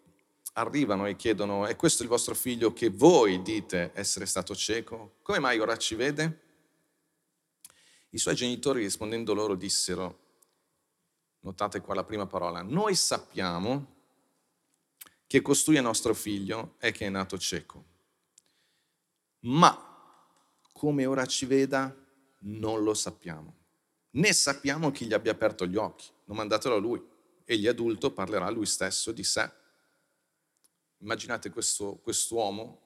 arrivano 0.55 1.07
e 1.07 1.17
chiedono, 1.17 1.67
è 1.67 1.77
questo 1.77 2.03
il 2.03 2.09
vostro 2.09 2.35
figlio 2.35 2.73
che 2.73 2.91
voi 2.91 3.43
dite 3.43 3.93
essere 3.95 4.27
stato 4.27 4.55
cieco? 4.55 5.17
Come 5.23 5.39
mai 5.39 5.59
ora 5.59 5.77
ci 5.77 5.95
vede? 5.95 6.41
I 8.11 8.19
suoi 8.19 8.35
genitori 8.35 8.83
rispondendo 8.83 9.33
loro 9.33 9.55
dissero, 9.55 10.19
notate 11.41 11.81
qua 11.81 11.95
la 11.95 12.05
prima 12.05 12.27
parola, 12.27 12.61
noi 12.61 12.95
sappiamo 12.95 14.01
che 15.27 15.41
costui 15.41 15.77
è 15.77 15.81
nostro 15.81 16.13
figlio 16.13 16.75
e 16.79 16.93
che 16.93 17.07
è 17.07 17.09
nato 17.09 17.39
cieco, 17.39 17.85
ma 19.43 19.91
come 20.73 21.07
ora 21.07 21.27
ci 21.27 21.47
veda 21.47 21.97
non 22.41 22.83
lo 22.83 22.95
sappiamo, 22.95 23.57
né 24.11 24.33
sappiamo 24.33 24.91
chi 24.91 25.07
gli 25.07 25.13
abbia 25.13 25.33
aperto 25.33 25.67
gli 25.67 25.77
occhi, 25.77 26.11
non 26.25 26.37
mandatelo 26.37 26.75
a 26.75 26.79
lui, 26.79 27.03
egli 27.45 27.67
adulto 27.67 28.13
parlerà 28.13 28.51
lui 28.51 28.67
stesso 28.67 29.13
di 29.13 29.25
sé. 29.25 29.51
Immaginate 30.99 31.51
questo 31.51 31.97
quest'uomo 31.97 32.81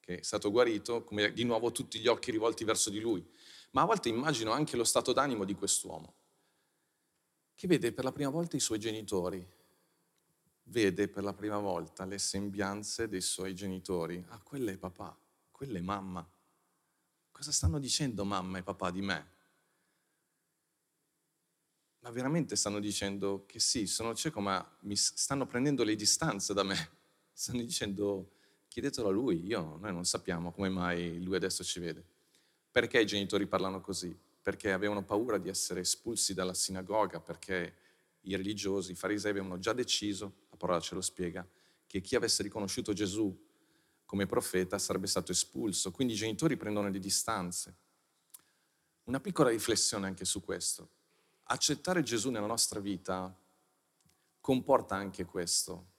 che 0.00 0.18
è 0.18 0.22
stato 0.22 0.50
guarito, 0.50 1.04
come 1.04 1.32
di 1.32 1.44
nuovo 1.44 1.70
tutti 1.70 2.00
gli 2.00 2.08
occhi 2.08 2.30
rivolti 2.30 2.64
verso 2.64 2.90
di 2.90 2.98
lui. 2.98 3.24
Ma 3.72 3.82
a 3.82 3.84
volte 3.84 4.08
immagino 4.08 4.50
anche 4.50 4.76
lo 4.76 4.84
stato 4.84 5.12
d'animo 5.12 5.44
di 5.44 5.54
quest'uomo, 5.54 6.14
che 7.54 7.66
vede 7.68 7.92
per 7.92 8.04
la 8.04 8.12
prima 8.12 8.30
volta 8.30 8.56
i 8.56 8.60
suoi 8.60 8.80
genitori, 8.80 9.46
vede 10.64 11.08
per 11.08 11.22
la 11.22 11.34
prima 11.34 11.58
volta 11.58 12.04
le 12.04 12.18
sembianze 12.18 13.08
dei 13.08 13.20
suoi 13.20 13.54
genitori. 13.54 14.24
Ah, 14.28 14.40
quella 14.40 14.72
è 14.72 14.76
papà, 14.76 15.16
quella 15.60 15.76
è 15.76 15.82
mamma. 15.82 16.26
Cosa 17.30 17.52
stanno 17.52 17.78
dicendo 17.78 18.24
mamma 18.24 18.56
e 18.56 18.62
papà 18.62 18.90
di 18.90 19.02
me? 19.02 19.30
Ma 21.98 22.10
veramente 22.10 22.56
stanno 22.56 22.80
dicendo 22.80 23.44
che 23.44 23.60
sì, 23.60 23.86
sono 23.86 24.14
cieco, 24.14 24.40
ma 24.40 24.66
mi 24.84 24.96
stanno 24.96 25.44
prendendo 25.44 25.84
le 25.84 25.96
distanze 25.96 26.54
da 26.54 26.62
me 26.62 26.76
stanno 27.34 27.60
dicendo 27.60 28.30
chiedetelo 28.68 29.08
a 29.08 29.10
lui, 29.10 29.44
io, 29.44 29.76
noi 29.76 29.92
non 29.92 30.06
sappiamo 30.06 30.50
come 30.50 30.70
mai 30.70 31.22
lui 31.22 31.36
adesso 31.36 31.62
ci 31.62 31.78
vede. 31.78 32.02
Perché 32.70 33.02
i 33.02 33.06
genitori 33.06 33.46
parlano 33.46 33.82
così? 33.82 34.18
Perché 34.40 34.72
avevano 34.72 35.04
paura 35.04 35.36
di 35.36 35.50
essere 35.50 35.80
espulsi 35.80 36.32
dalla 36.32 36.54
sinagoga, 36.54 37.20
perché 37.20 37.74
i 38.22 38.34
religiosi, 38.34 38.92
i 38.92 38.94
farisei 38.94 39.32
avevano 39.32 39.58
già 39.58 39.74
deciso, 39.74 40.46
la 40.48 40.56
parola 40.56 40.80
ce 40.80 40.94
lo 40.94 41.02
spiega, 41.02 41.46
che 41.86 42.00
chi 42.00 42.16
avesse 42.16 42.42
riconosciuto 42.42 42.94
Gesù 42.94 43.48
come 44.10 44.26
profeta 44.26 44.76
sarebbe 44.76 45.06
stato 45.06 45.30
espulso. 45.30 45.92
Quindi 45.92 46.14
i 46.14 46.16
genitori 46.16 46.56
prendono 46.56 46.88
le 46.88 46.98
distanze. 46.98 47.76
Una 49.04 49.20
piccola 49.20 49.50
riflessione 49.50 50.08
anche 50.08 50.24
su 50.24 50.42
questo. 50.42 50.88
Accettare 51.44 52.02
Gesù 52.02 52.30
nella 52.30 52.48
nostra 52.48 52.80
vita 52.80 53.32
comporta 54.40 54.96
anche 54.96 55.24
questo, 55.24 55.92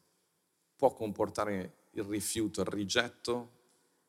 può 0.75 0.91
comportare 0.91 1.87
il 1.91 2.03
rifiuto, 2.03 2.59
il 2.59 2.67
rigetto 2.67 3.59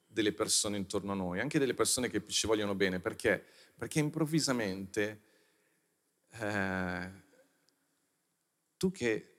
delle 0.04 0.32
persone 0.32 0.78
intorno 0.78 1.12
a 1.12 1.14
noi, 1.14 1.38
anche 1.38 1.60
delle 1.60 1.74
persone 1.74 2.08
che 2.08 2.26
ci 2.26 2.48
vogliono 2.48 2.74
bene. 2.74 2.98
Perché? 2.98 3.46
Perché 3.76 4.00
improvvisamente 4.00 5.22
eh, 6.28 7.10
tu 8.76 8.90
che 8.90 9.34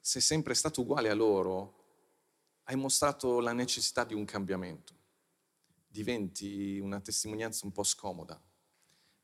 sei 0.00 0.22
sempre 0.22 0.54
stato 0.54 0.80
uguale 0.80 1.10
a 1.10 1.14
loro, 1.14 1.77
hai 2.68 2.76
mostrato 2.76 3.40
la 3.40 3.52
necessità 3.52 4.04
di 4.04 4.12
un 4.12 4.26
cambiamento. 4.26 4.92
Diventi 5.86 6.78
una 6.78 7.00
testimonianza 7.00 7.64
un 7.64 7.72
po' 7.72 7.82
scomoda. 7.82 8.38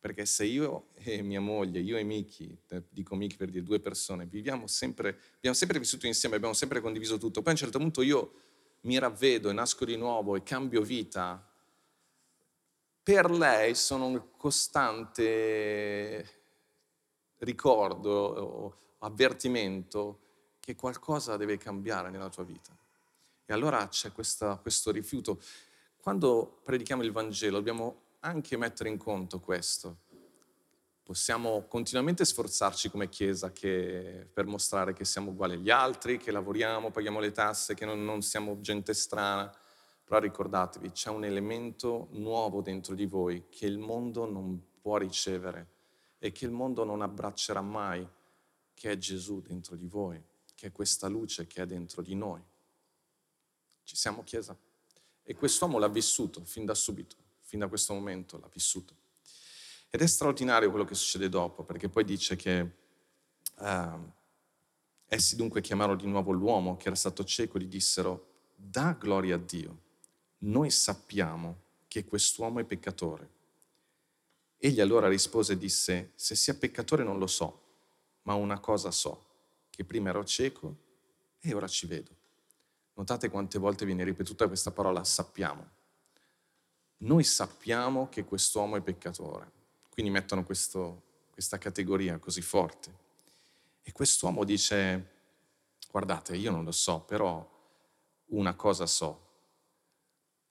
Perché 0.01 0.25
se 0.25 0.47
io 0.47 0.89
e 0.95 1.21
mia 1.21 1.41
moglie, 1.41 1.81
io 1.81 1.99
e 1.99 2.05
Miki, 2.05 2.59
dico 2.89 3.15
Miki 3.15 3.37
per 3.37 3.51
dire 3.51 3.63
due 3.63 3.81
persone, 3.81 4.27
viviamo 4.27 4.67
sempre, 4.67 5.19
abbiamo 5.37 5.57
sempre 5.57 5.79
vissuto 5.79 6.07
insieme, 6.07 6.37
abbiamo 6.37 6.55
sempre 6.55 6.81
condiviso 6.81 7.17
tutto, 7.17 7.41
poi 7.41 7.49
a 7.49 7.53
un 7.53 7.59
certo 7.59 7.79
punto 7.79 8.03
io 8.03 8.33
mi 8.83 8.99
ravvedo 8.99 9.49
e 9.49 9.55
nasco 9.55 9.87
di 9.87 9.97
nuovo 9.97 10.37
e 10.37 10.43
cambio 10.43 10.83
vita, 10.83 11.51
per 13.03 13.31
lei 13.31 13.75
sono 13.75 14.07
un 14.07 14.31
costante 14.37 15.23
ricordo 17.39 18.11
o 18.11 18.79
avvertimento 18.99 20.21
che 20.61 20.75
qualcosa 20.75 21.37
deve 21.37 21.57
cambiare 21.57 22.11
nella 22.11 22.29
tua 22.29 22.45
vita. 22.45 22.77
E 23.47 23.53
allora 23.53 23.89
c'è 23.89 24.13
questa, 24.13 24.57
questo 24.57 24.91
rifiuto. 24.91 25.41
Quando 25.97 26.61
predichiamo 26.65 27.03
il 27.03 27.13
Vangelo 27.13 27.57
dobbiamo 27.57 28.03
anche 28.21 28.57
mettere 28.57 28.89
in 28.89 28.97
conto 28.97 29.39
questo. 29.41 29.99
Possiamo 31.03 31.67
continuamente 31.69 32.25
sforzarci 32.25 32.89
come 32.89 33.11
Chiesa 33.11 33.53
che, 33.53 34.27
per 34.33 34.47
mostrare 34.47 34.95
che 34.95 35.05
siamo 35.05 35.33
uguali 35.33 35.55
agli 35.55 35.69
altri, 35.69 36.17
che 36.17 36.31
lavoriamo, 36.31 36.91
paghiamo 36.91 37.21
le 37.21 37.33
tasse, 37.33 37.75
che 37.75 37.85
non, 37.85 38.03
non 38.03 38.23
siamo 38.23 38.59
gente 38.61 38.95
strana, 38.95 39.55
però 40.03 40.19
ricordatevi, 40.19 40.93
c'è 40.93 41.11
un 41.11 41.25
elemento 41.25 42.09
nuovo 42.13 42.63
dentro 42.63 42.95
di 42.95 43.05
voi 43.05 43.49
che 43.51 43.67
il 43.67 43.79
mondo 43.79 44.25
non 44.25 44.63
può 44.81 44.97
ricevere 44.97 45.69
e 46.19 46.33
che 46.33 46.47
il 46.47 46.51
mondo 46.51 46.85
non 46.85 47.03
abbraccerà 47.03 47.61
mai, 47.61 48.07
che 48.73 48.91
è 48.91 48.97
Gesù 48.97 49.43
dentro 49.43 49.77
di 49.77 49.87
voi, 49.87 50.23
che 50.55 50.69
è 50.69 50.73
questa 50.73 51.09
luce 51.09 51.47
che 51.47 51.63
è 51.63 51.67
dentro 51.67 52.01
di 52.01 52.15
noi. 52.15 52.43
Ci 53.85 53.97
siamo 53.97 54.25
Chiesa? 54.25 54.57
E 55.23 55.35
quest'uomo 55.35 55.79
l'ha 55.79 55.89
vissuto 55.89 56.45
fin 56.45 56.65
da 56.65 56.75
subito 56.75 57.23
fin 57.55 57.63
da 57.63 57.69
questo 57.69 57.95
momento 57.95 58.37
l'ha 58.39 58.51
vissuto. 58.53 58.97
Ed 59.89 60.01
è 60.01 60.07
straordinario 60.09 60.71
quello 60.71 60.85
che 60.85 60.97
succede 60.97 61.29
dopo, 61.29 61.63
perché 61.63 61.89
poi 61.89 62.05
dice 62.05 62.35
che 62.35 62.71
uh, 63.59 64.13
essi 65.07 65.37
dunque 65.37 65.61
chiamarono 65.61 65.97
di 65.97 66.09
nuovo 66.09 66.33
l'uomo 66.33 66.77
che 66.77 66.89
era 66.89 66.97
stato 66.97 67.23
cieco 67.23 67.57
e 67.57 67.61
gli 67.61 67.69
dissero, 67.69 68.33
da 68.57 68.97
gloria 68.99 69.37
a 69.37 69.39
Dio, 69.39 69.83
noi 70.39 70.71
sappiamo 70.71 71.61
che 71.87 72.05
quest'uomo 72.05 72.59
è 72.59 72.65
peccatore. 72.65 73.31
Egli 74.57 74.81
allora 74.81 75.07
rispose 75.07 75.53
e 75.53 75.59
disse, 75.59 76.11
se 76.17 76.35
sia 76.35 76.55
peccatore 76.55 77.05
non 77.05 77.19
lo 77.19 77.29
so, 77.29 77.61
ma 78.23 78.35
una 78.35 78.59
cosa 78.59 78.91
so, 78.91 79.27
che 79.71 79.85
prima 79.85 80.09
ero 80.09 80.25
cieco 80.25 80.77
e 81.39 81.55
ora 81.55 81.69
ci 81.69 81.87
vedo. 81.87 82.11
Notate 82.95 83.29
quante 83.29 83.59
volte 83.59 83.85
viene 83.85 84.05
ripetuta 84.05 84.47
questa 84.47 84.71
parola 84.71 85.05
sappiamo 85.05 85.83
noi 87.05 87.23
sappiamo 87.23 88.09
che 88.09 88.25
quest'uomo 88.25 88.77
è 88.77 88.81
peccatore. 88.81 89.51
Quindi 89.91 90.11
mettono 90.11 90.45
questo, 90.45 91.03
questa 91.31 91.59
categoria 91.59 92.19
così 92.19 92.41
forte. 92.41 93.03
E 93.83 93.93
quest'uomo 93.93 94.45
dice, 94.45 95.11
guardate, 95.91 96.37
io 96.37 96.51
non 96.51 96.65
lo 96.65 96.73
so, 96.73 97.01
però 97.01 97.47
una 98.27 98.55
cosa 98.55 98.87
so, 98.87 99.23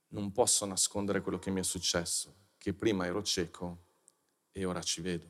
non 0.09 0.31
posso 0.31 0.65
nascondere 0.65 1.21
quello 1.21 1.39
che 1.39 1.49
mi 1.49 1.59
è 1.59 1.63
successo, 1.63 2.33
che 2.59 2.73
prima 2.73 3.07
ero 3.07 3.23
cieco 3.23 3.85
e 4.51 4.63
ora 4.63 4.81
ci 4.83 5.01
vedo. 5.01 5.25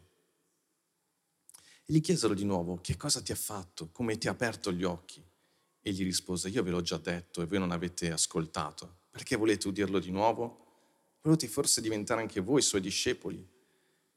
E 1.85 1.93
gli 1.93 2.01
chiesero 2.01 2.33
di 2.33 2.43
nuovo, 2.43 2.79
che 2.81 2.97
cosa 2.97 3.21
ti 3.21 3.31
ha 3.31 3.35
fatto? 3.35 3.89
Come 3.91 4.17
ti 4.17 4.27
ha 4.27 4.31
aperto 4.31 4.73
gli 4.73 4.83
occhi? 4.83 5.23
E 5.85 5.91
gli 5.91 6.03
rispose, 6.03 6.47
io 6.47 6.63
ve 6.63 6.71
l'ho 6.71 6.81
già 6.81 6.97
detto 6.97 7.41
e 7.41 7.45
voi 7.45 7.59
non 7.59 7.71
avete 7.71 8.09
ascoltato. 8.09 9.01
Perché 9.11 9.35
volete 9.35 9.67
udirlo 9.67 9.99
di 9.99 10.11
nuovo? 10.11 10.61
Volete 11.21 11.47
forse 11.49 11.81
diventare 11.81 12.21
anche 12.21 12.39
voi 12.39 12.61
suoi 12.61 12.79
discepoli? 12.79 13.45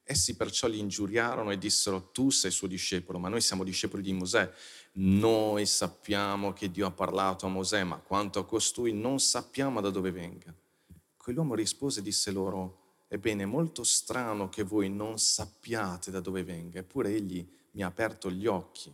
Essi 0.01 0.37
perciò 0.37 0.69
li 0.69 0.79
ingiuriarono 0.79 1.51
e 1.51 1.57
dissero, 1.57 2.11
tu 2.11 2.29
sei 2.29 2.51
suo 2.51 2.67
discepolo, 2.67 3.19
ma 3.19 3.27
noi 3.27 3.41
siamo 3.41 3.65
discepoli 3.65 4.01
di 4.01 4.13
Mosè. 4.13 4.49
Noi 4.93 5.65
sappiamo 5.65 6.53
che 6.53 6.71
Dio 6.71 6.87
ha 6.87 6.91
parlato 6.91 7.45
a 7.45 7.49
Mosè, 7.49 7.83
ma 7.83 7.97
quanto 7.97 8.39
a 8.39 8.45
costui 8.45 8.93
non 8.93 9.19
sappiamo 9.19 9.81
da 9.81 9.89
dove 9.89 10.11
venga. 10.11 10.55
Quell'uomo 11.17 11.53
rispose 11.53 11.99
e 11.99 12.03
disse 12.03 12.31
loro, 12.31 13.03
ebbene, 13.09 13.43
è 13.43 13.45
molto 13.45 13.83
strano 13.83 14.47
che 14.47 14.63
voi 14.63 14.89
non 14.89 15.19
sappiate 15.19 16.09
da 16.11 16.21
dove 16.21 16.45
venga, 16.45 16.79
eppure 16.79 17.13
egli 17.13 17.45
mi 17.71 17.83
ha 17.83 17.87
aperto 17.87 18.31
gli 18.31 18.47
occhi. 18.47 18.93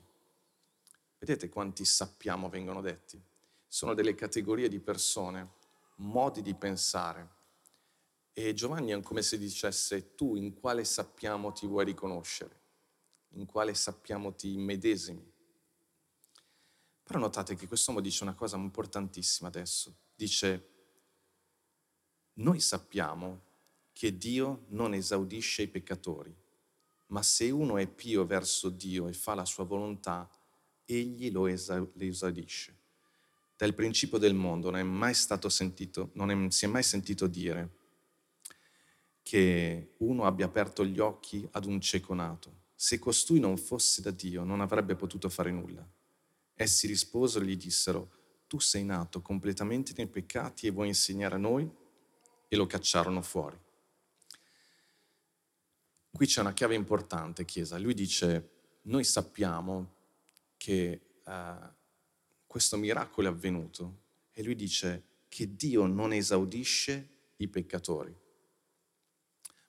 Vedete 1.24 1.48
quanti 1.48 1.86
sappiamo 1.86 2.50
vengono 2.50 2.82
detti? 2.82 3.18
Sono 3.66 3.94
delle 3.94 4.14
categorie 4.14 4.68
di 4.68 4.82
persone, 4.82 5.54
modi 6.00 6.42
di 6.42 6.54
pensare 6.54 7.30
e 8.34 8.54
Giovanni 8.54 8.92
è 8.92 9.02
come 9.02 9.22
se 9.22 9.38
dicesse, 9.38 10.16
tu 10.16 10.36
in 10.36 10.54
quale 10.54 10.84
sappiamo 10.84 11.54
ti 11.54 11.66
vuoi 11.66 11.86
riconoscere, 11.86 12.60
in 13.36 13.46
quale 13.46 13.74
sappiamo 13.74 14.36
ti 14.36 14.52
immedesimi. 14.52 15.26
Però 17.04 17.20
notate 17.20 17.56
che 17.56 17.68
quest'uomo 17.68 18.02
dice 18.02 18.24
una 18.24 18.36
cosa 18.36 18.58
importantissima 18.58 19.48
adesso. 19.48 19.96
Dice, 20.14 20.68
noi 22.34 22.60
sappiamo 22.60 23.44
che 23.94 24.18
Dio 24.18 24.66
non 24.72 24.94
esaudisce 24.94 25.62
i 25.62 25.70
peccatori, 25.70 26.36
ma 27.08 27.24
se 27.24 27.50
uno 27.50 27.78
è 27.78 27.88
pio 27.88 28.26
verso 28.26 28.68
Dio 28.68 29.08
e 29.08 29.14
fa 29.14 29.36
la 29.36 29.46
sua 29.46 29.64
volontà, 29.64 30.30
egli 30.86 31.32
lo 31.32 31.48
esaudisce. 31.48 32.78
Dal 33.56 33.74
principio 33.74 34.17
del 34.17 34.34
mondo 34.34 34.69
non 34.69 34.80
è 34.80 34.84
mai 34.84 35.13
stato 35.13 35.50
sentito, 35.50 36.12
non 36.13 36.32
è, 36.32 36.52
si 36.52 36.65
è 36.65 36.67
mai 36.67 36.84
sentito 36.84 37.28
dire 37.28 37.82
che 39.22 39.93
uno 40.00 40.26
abbia 40.26 40.46
aperto 40.46 40.86
gli 40.86 41.00
occhi 41.00 41.48
ad 41.52 41.65
un 41.65 41.80
cieco 41.80 42.13
nato. 42.13 42.62
Se 42.76 43.00
costui 43.00 43.39
non 43.39 43.58
fosse 43.58 44.02
da 44.02 44.12
Dio, 44.12 44.43
non 44.43 44.60
avrebbe 44.60 44.96
potuto 44.96 45.30
fare 45.30 45.52
nulla. 45.52 45.88
Essi 46.56 46.88
risposero 46.88 47.46
e 47.46 47.48
gli 47.48 47.56
dissero, 47.56 48.12
tu 48.48 48.60
sei 48.60 48.84
nato 48.84 49.22
completamente 49.22 49.93
nei 49.96 50.08
peccati 50.08 50.67
e 50.67 50.72
vuoi 50.72 50.88
insegnare 50.89 51.36
a 51.36 51.39
noi? 51.39 51.69
E 52.50 52.56
lo 52.56 52.67
cacciarono 52.67 53.22
fuori. 53.22 53.58
Qui 56.12 56.26
c'è 56.28 56.41
una 56.41 56.54
chiave 56.54 56.76
importante, 56.76 57.46
Chiesa. 57.46 57.80
Lui 57.80 57.93
dice, 57.93 58.50
noi 58.84 59.04
sappiamo 59.04 60.02
che 60.63 61.02
uh, 61.26 61.67
questo 62.47 62.78
miracolo 62.78 63.28
è 63.28 63.32
avvenuto 63.32 63.97
e 64.32 64.43
lui 64.43 64.56
dice 64.56 65.04
che 65.28 65.58
Dio 65.58 65.88
non 65.88 66.13
esaudisce 66.13 67.10
i 67.36 67.49
peccatori. 67.49 68.15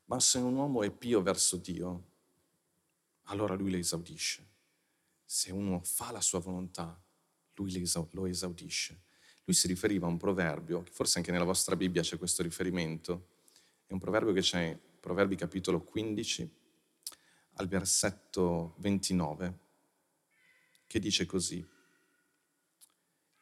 Ma 0.04 0.20
se 0.20 0.38
un 0.38 0.54
uomo 0.54 0.85
è 0.85 0.92
pio 0.92 1.20
verso 1.20 1.57
Dio, 1.57 2.04
allora 3.24 3.54
lui 3.54 3.72
le 3.72 3.78
esaudisce. 3.78 4.46
Se 5.24 5.50
uno 5.50 5.80
fa 5.83 6.12
la 6.12 6.20
sua 6.20 6.38
volontà, 6.38 6.96
lui 7.54 7.85
lo 8.11 8.26
esaudisce. 8.26 9.02
Lui 9.46 9.57
si 9.57 9.66
riferiva 9.66 10.07
a 10.07 10.11
un 10.11 10.16
proverbio, 10.16 10.85
forse 10.92 11.18
anche 11.18 11.33
nella 11.33 11.42
vostra 11.42 11.74
Bibbia 11.74 12.02
c'è 12.02 12.18
questo 12.18 12.44
riferimento, 12.44 13.30
è 13.87 13.92
un 13.92 13.98
proverbio 13.98 14.33
che 14.33 14.42
c'è 14.42 14.61
in 14.61 14.78
Proverbi 15.00 15.35
capitolo 15.35 15.83
15, 15.83 16.48
al 17.54 17.66
versetto 17.66 18.74
29, 18.76 19.63
che 20.94 21.00
dice 21.00 21.26
così, 21.26 21.66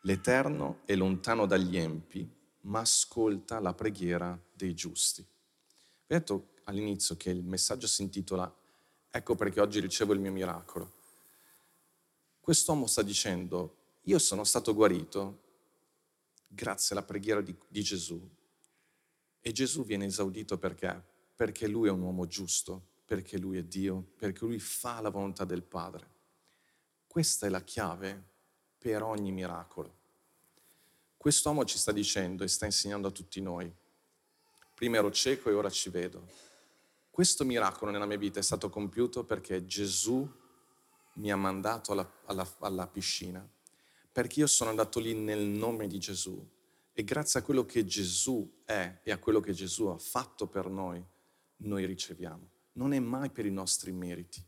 L'Eterno 0.05 0.81
è 0.87 0.95
lontano 0.95 1.45
dagli 1.45 1.77
empi, 1.77 2.27
ma 2.63 2.81
ascolta 2.81 3.61
la 3.61 3.75
preghiera 3.75 4.43
dei 4.55 4.73
giusti. 4.73 5.23
Vedete 6.07 6.55
all'inizio 6.65 7.15
che 7.19 7.29
il 7.29 7.45
messaggio 7.45 7.87
si 7.87 8.01
intitola 8.01 8.51
Ecco 9.11 9.35
perché 9.35 9.61
oggi 9.61 9.81
ricevo 9.81 10.15
il 10.15 10.21
mio 10.21 10.33
miracolo. 10.33 10.95
Quest'uomo 12.41 12.87
sta 12.87 13.03
dicendo, 13.03 13.99
io 14.05 14.19
sono 14.19 14.45
stato 14.45 14.73
guarito 14.75 15.43
grazie 16.47 16.97
alla 16.97 17.05
preghiera 17.05 17.43
di, 17.43 17.55
di 17.69 17.83
Gesù. 17.83 18.19
E 19.43 19.53
Gesù 19.53 19.85
viene 19.85 20.07
esaudito 20.07 20.57
perché? 20.57 21.05
Perché 21.37 21.69
lui 21.69 21.89
è 21.89 21.91
un 21.91 22.01
uomo 22.01 22.27
giusto, 22.27 23.03
perché 23.05 23.37
lui 23.37 23.59
è 23.59 23.63
Dio, 23.63 24.15
perché 24.17 24.47
lui 24.47 24.59
fa 24.59 25.03
la 25.03 25.11
volontà 25.11 25.45
del 25.45 25.63
Padre. 25.63 26.12
Questa 27.13 27.45
è 27.45 27.51
la 27.51 27.63
chiave 27.63 28.23
per 28.79 29.03
ogni 29.03 29.33
miracolo. 29.33 29.99
Quest'uomo 31.19 31.67
ci 31.67 31.77
sta 31.77 31.93
dicendo 31.93 32.43
e 32.43 32.49
sta 32.49 32.65
insegnando 32.65 33.09
a 33.09 33.11
tutti 33.11 33.43
noi. 33.43 33.71
Prima 34.75 34.97
ero 34.97 35.11
cieco 35.11 35.51
e 35.51 35.53
ora 35.53 35.69
ci 35.69 35.91
vedo 35.91 36.27
questo 37.13 37.45
miracolo 37.45 37.91
nella 37.91 38.07
mia 38.07 38.17
vita 38.17 38.39
è 38.39 38.43
stato 38.43 38.71
compiuto 38.71 39.23
perché 39.25 39.67
Gesù 39.67 40.27
mi 41.17 41.31
ha 41.31 41.37
mandato 41.37 41.93
alla, 41.93 42.11
alla, 42.25 42.57
alla 42.61 42.87
piscina, 42.87 43.47
perché 44.11 44.41
io 44.41 44.47
sono 44.47 44.71
andato 44.71 44.99
lì 44.99 45.13
nel 45.13 45.45
nome 45.45 45.89
di 45.89 45.99
Gesù 45.99 46.43
e 46.91 47.05
grazie 47.05 47.41
a 47.41 47.43
quello 47.43 47.67
che 47.67 47.85
Gesù 47.85 48.63
è 48.65 49.01
e 49.03 49.13
a 49.13 49.19
quello 49.19 49.41
che 49.41 49.53
Gesù 49.53 49.89
ha 49.89 49.99
fatto 49.99 50.47
per 50.47 50.71
noi, 50.71 51.05
noi 51.57 51.85
riceviamo. 51.85 52.49
Non 52.73 52.95
è 52.95 52.99
mai 52.99 53.29
per 53.29 53.45
i 53.45 53.51
nostri 53.51 53.93
meriti. 53.93 54.43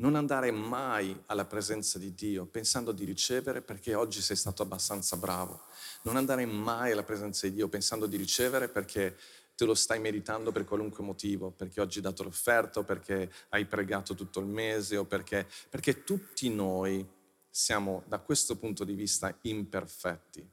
Non 0.00 0.14
andare 0.14 0.50
mai 0.50 1.14
alla 1.26 1.44
presenza 1.44 1.98
di 1.98 2.14
Dio 2.14 2.46
pensando 2.46 2.90
di 2.90 3.04
ricevere 3.04 3.60
perché 3.60 3.94
oggi 3.94 4.22
sei 4.22 4.36
stato 4.36 4.62
abbastanza 4.62 5.18
bravo. 5.18 5.64
Non 6.04 6.16
andare 6.16 6.46
mai 6.46 6.92
alla 6.92 7.02
presenza 7.02 7.46
di 7.46 7.52
Dio 7.52 7.68
pensando 7.68 8.06
di 8.06 8.16
ricevere 8.16 8.70
perché 8.70 9.18
te 9.54 9.66
lo 9.66 9.74
stai 9.74 10.00
meritando 10.00 10.52
per 10.52 10.64
qualunque 10.64 11.04
motivo, 11.04 11.50
perché 11.50 11.82
oggi 11.82 11.98
hai 11.98 12.04
dato 12.04 12.22
l'offerta 12.22 12.82
perché 12.82 13.30
hai 13.50 13.66
pregato 13.66 14.14
tutto 14.14 14.40
il 14.40 14.46
mese 14.46 14.96
o 14.96 15.04
perché, 15.04 15.46
perché 15.68 16.02
tutti 16.02 16.48
noi 16.48 17.06
siamo 17.50 18.02
da 18.06 18.20
questo 18.20 18.56
punto 18.56 18.84
di 18.84 18.94
vista 18.94 19.36
imperfetti. 19.42 20.48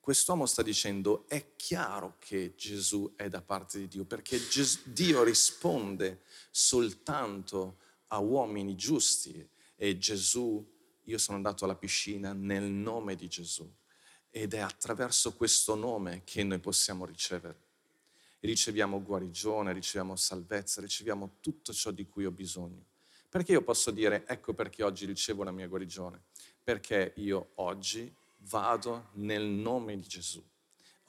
Quest'uomo 0.00 0.46
sta 0.46 0.62
dicendo 0.62 1.26
è 1.28 1.54
chiaro 1.54 2.16
che 2.18 2.54
Gesù 2.56 3.12
è 3.14 3.28
da 3.28 3.40
parte 3.40 3.78
di 3.78 3.86
Dio, 3.86 4.04
perché 4.04 4.36
Dio 4.86 5.22
risponde 5.22 6.22
soltanto 6.50 7.76
a 8.14 8.18
uomini 8.18 8.74
giusti 8.74 9.46
e 9.76 9.98
Gesù, 9.98 10.64
io 11.04 11.18
sono 11.18 11.36
andato 11.36 11.64
alla 11.64 11.76
piscina 11.76 12.32
nel 12.32 12.64
nome 12.64 13.14
di 13.14 13.28
Gesù 13.28 13.70
ed 14.30 14.54
è 14.54 14.58
attraverso 14.58 15.34
questo 15.34 15.74
nome 15.74 16.22
che 16.24 16.42
noi 16.42 16.58
possiamo 16.58 17.04
ricevere 17.04 17.64
riceviamo 18.44 19.02
guarigione, 19.02 19.72
riceviamo 19.72 20.16
salvezza, 20.16 20.80
riceviamo 20.80 21.36
tutto 21.40 21.72
ciò 21.72 21.90
di 21.90 22.06
cui 22.06 22.26
ho 22.26 22.30
bisogno. 22.30 22.84
Perché 23.28 23.52
io 23.52 23.62
posso 23.62 23.90
dire, 23.90 24.24
ecco 24.26 24.54
perché 24.54 24.82
oggi 24.82 25.06
ricevo 25.06 25.42
la 25.42 25.50
mia 25.50 25.66
guarigione? 25.66 26.22
Perché 26.62 27.14
io 27.16 27.52
oggi 27.56 28.14
vado 28.38 29.08
nel 29.14 29.42
nome 29.42 29.98
di 29.98 30.06
Gesù. 30.06 30.42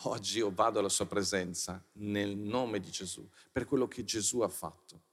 Oggi 0.04 0.40
io 0.40 0.52
vado 0.52 0.80
alla 0.80 0.90
sua 0.90 1.06
presenza 1.06 1.82
nel 1.94 2.36
nome 2.36 2.80
di 2.80 2.90
Gesù, 2.90 3.28
per 3.52 3.66
quello 3.66 3.88
che 3.88 4.04
Gesù 4.04 4.40
ha 4.40 4.50
fatto. 4.50 5.05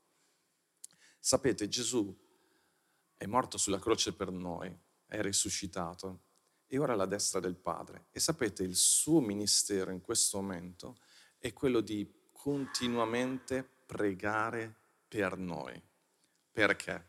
Sapete, 1.24 1.68
Gesù 1.68 2.12
è 3.16 3.26
morto 3.26 3.56
sulla 3.56 3.78
croce 3.78 4.12
per 4.12 4.32
noi, 4.32 4.76
è 5.06 5.22
risuscitato 5.22 6.22
e 6.66 6.78
ora 6.78 6.90
è 6.90 6.94
alla 6.96 7.06
destra 7.06 7.38
del 7.38 7.54
Padre. 7.54 8.06
E 8.11 8.18
sapete, 8.18 8.64
il 8.64 8.74
suo 8.74 9.20
ministero 9.20 9.92
in 9.92 10.00
questo 10.00 10.40
momento 10.40 10.98
è 11.38 11.52
quello 11.52 11.80
di 11.80 12.28
continuamente 12.32 13.62
pregare 13.62 14.74
per 15.06 15.37
noi. 15.37 15.80
Perché? 16.50 17.06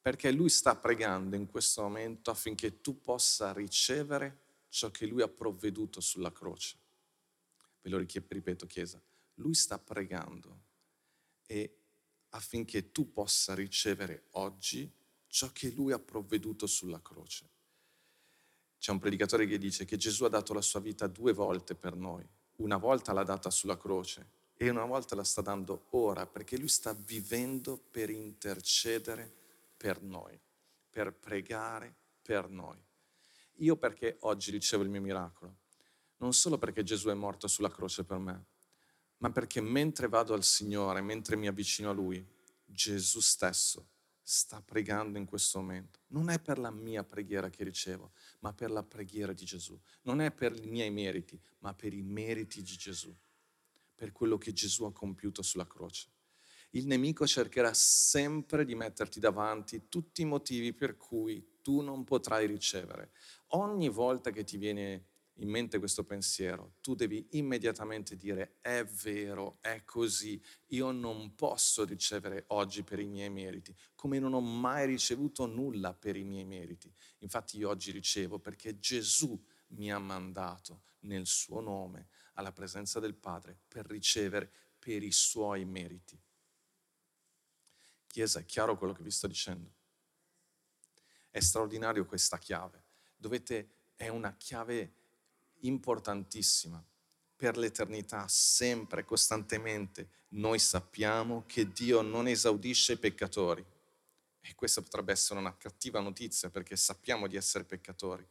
Perché 0.00 0.30
Lui 0.30 0.48
sta 0.48 0.76
pregando 0.76 1.34
in 1.34 1.46
questo 1.48 1.82
momento 1.82 2.30
affinché 2.30 2.80
tu 2.80 3.00
possa 3.00 3.52
ricevere 3.52 4.42
ciò 4.68 4.92
che 4.92 5.06
Lui 5.06 5.22
ha 5.22 5.28
provveduto 5.28 6.00
sulla 6.00 6.30
croce. 6.30 6.76
Ve 7.82 7.90
lo 7.90 7.98
ripeto, 7.98 8.64
Chiesa. 8.66 9.02
Lui 9.34 9.54
sta 9.54 9.76
pregando 9.76 10.60
e 11.46 11.80
affinché 12.30 12.90
tu 12.92 13.12
possa 13.12 13.54
ricevere 13.54 14.24
oggi 14.32 14.90
ciò 15.26 15.50
che 15.52 15.70
Lui 15.70 15.92
ha 15.92 15.98
provveduto 15.98 16.66
sulla 16.66 17.00
croce. 17.00 17.48
C'è 18.78 18.92
un 18.92 18.98
predicatore 18.98 19.46
che 19.46 19.58
dice 19.58 19.84
che 19.84 19.96
Gesù 19.96 20.24
ha 20.24 20.28
dato 20.28 20.52
la 20.52 20.60
sua 20.60 20.80
vita 20.80 21.06
due 21.06 21.32
volte 21.32 21.74
per 21.74 21.96
noi 21.96 22.26
una 22.56 22.76
volta 22.76 23.12
l'ha 23.12 23.22
data 23.22 23.50
sulla 23.50 23.76
croce 23.76 24.30
e 24.56 24.70
una 24.70 24.84
volta 24.84 25.14
la 25.14 25.24
sta 25.24 25.42
dando 25.42 25.86
ora 25.90 26.26
perché 26.26 26.56
lui 26.56 26.68
sta 26.68 26.94
vivendo 26.94 27.76
per 27.76 28.10
intercedere 28.10 29.32
per 29.76 30.00
noi. 30.02 30.38
per 30.96 31.12
pregare 31.12 31.94
per 32.22 32.48
noi. 32.48 32.82
Io 33.56 33.76
perché 33.76 34.16
oggi 34.20 34.50
ricevo 34.50 34.82
il 34.82 34.88
mio 34.88 35.02
miracolo? 35.02 35.56
Non 36.16 36.32
solo 36.32 36.56
perché 36.56 36.82
Gesù 36.82 37.08
è 37.08 37.14
morto 37.14 37.48
sulla 37.48 37.70
croce 37.70 38.02
per 38.02 38.16
me, 38.16 38.44
ma 39.18 39.30
perché 39.30 39.60
mentre 39.60 40.08
vado 40.08 40.34
al 40.34 40.44
Signore, 40.44 41.00
mentre 41.00 41.36
mi 41.36 41.46
avvicino 41.46 41.90
a 41.90 41.92
Lui, 41.92 42.24
Gesù 42.64 43.20
stesso 43.20 43.88
sta 44.22 44.60
pregando 44.60 45.18
in 45.18 45.24
questo 45.24 45.60
momento. 45.60 46.00
Non 46.08 46.30
è 46.30 46.40
per 46.40 46.58
la 46.58 46.70
mia 46.70 47.04
preghiera 47.04 47.48
che 47.48 47.62
ricevo, 47.62 48.10
ma 48.40 48.52
per 48.52 48.70
la 48.70 48.82
preghiera 48.82 49.32
di 49.32 49.44
Gesù. 49.44 49.78
Non 50.02 50.20
è 50.20 50.32
per 50.32 50.56
i 50.56 50.66
miei 50.66 50.90
meriti, 50.90 51.40
ma 51.60 51.72
per 51.74 51.94
i 51.94 52.02
meriti 52.02 52.60
di 52.60 52.76
Gesù, 52.76 53.14
per 53.94 54.10
quello 54.10 54.36
che 54.36 54.52
Gesù 54.52 54.84
ha 54.84 54.92
compiuto 54.92 55.42
sulla 55.42 55.66
croce. 55.66 56.08
Il 56.70 56.86
nemico 56.86 57.24
cercherà 57.26 57.72
sempre 57.72 58.64
di 58.64 58.74
metterti 58.74 59.20
davanti 59.20 59.88
tutti 59.88 60.22
i 60.22 60.26
motivi 60.26 60.72
per 60.72 60.96
cui 60.96 61.58
tu 61.62 61.80
non 61.80 62.04
potrai 62.04 62.46
ricevere. 62.46 63.12
Ogni 63.50 63.88
volta 63.88 64.30
che 64.30 64.42
ti 64.42 64.56
viene 64.58 65.04
in 65.38 65.48
mente 65.48 65.78
questo 65.78 66.04
pensiero, 66.04 66.76
tu 66.80 66.94
devi 66.94 67.26
immediatamente 67.32 68.16
dire 68.16 68.56
è 68.60 68.84
vero, 68.84 69.58
è 69.60 69.84
così, 69.84 70.42
io 70.68 70.90
non 70.92 71.34
posso 71.34 71.84
ricevere 71.84 72.44
oggi 72.48 72.82
per 72.82 73.00
i 73.00 73.06
miei 73.06 73.28
meriti, 73.28 73.74
come 73.94 74.18
non 74.18 74.32
ho 74.32 74.40
mai 74.40 74.86
ricevuto 74.86 75.46
nulla 75.46 75.92
per 75.92 76.16
i 76.16 76.24
miei 76.24 76.44
meriti. 76.44 76.92
Infatti 77.18 77.58
io 77.58 77.68
oggi 77.68 77.90
ricevo 77.90 78.38
perché 78.38 78.78
Gesù 78.78 79.38
mi 79.68 79.92
ha 79.92 79.98
mandato 79.98 80.82
nel 81.00 81.26
suo 81.26 81.60
nome 81.60 82.08
alla 82.34 82.52
presenza 82.52 82.98
del 82.98 83.14
Padre 83.14 83.58
per 83.68 83.86
ricevere 83.86 84.50
per 84.78 85.02
i 85.02 85.12
suoi 85.12 85.64
meriti. 85.64 86.18
Chiesa, 88.06 88.40
è 88.40 88.44
chiaro 88.46 88.78
quello 88.78 88.94
che 88.94 89.02
vi 89.02 89.10
sto 89.10 89.26
dicendo? 89.26 89.74
È 91.28 91.40
straordinario 91.40 92.06
questa 92.06 92.38
chiave. 92.38 92.84
Dovete, 93.14 93.90
è 93.94 94.08
una 94.08 94.34
chiave 94.36 94.94
importantissima 95.60 96.84
per 97.36 97.58
l'eternità, 97.58 98.26
sempre, 98.28 99.04
costantemente. 99.04 100.08
Noi 100.28 100.58
sappiamo 100.58 101.44
che 101.46 101.70
Dio 101.70 102.00
non 102.00 102.26
esaudisce 102.26 102.94
i 102.94 102.98
peccatori. 102.98 103.64
E 104.40 104.54
questa 104.54 104.80
potrebbe 104.80 105.12
essere 105.12 105.38
una 105.38 105.56
cattiva 105.56 106.00
notizia 106.00 106.48
perché 106.48 106.76
sappiamo 106.76 107.26
di 107.26 107.36
essere 107.36 107.64
peccatori. 107.64 108.26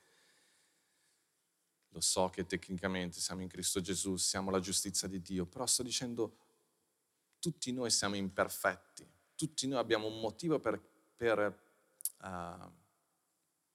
Lo 1.89 2.01
so 2.01 2.29
che 2.29 2.45
tecnicamente 2.45 3.19
siamo 3.19 3.41
in 3.41 3.47
Cristo 3.47 3.79
Gesù, 3.79 4.15
siamo 4.15 4.49
la 4.49 4.59
giustizia 4.59 5.07
di 5.07 5.21
Dio, 5.21 5.45
però 5.45 5.65
sto 5.65 5.83
dicendo 5.83 6.37
tutti 7.39 7.71
noi 7.71 7.91
siamo 7.91 8.15
imperfetti, 8.15 9.07
tutti 9.35 9.67
noi 9.67 9.79
abbiamo 9.79 10.07
un 10.07 10.19
motivo 10.19 10.59
per, 10.59 10.81
per 11.15 11.61
uh, 12.21 12.71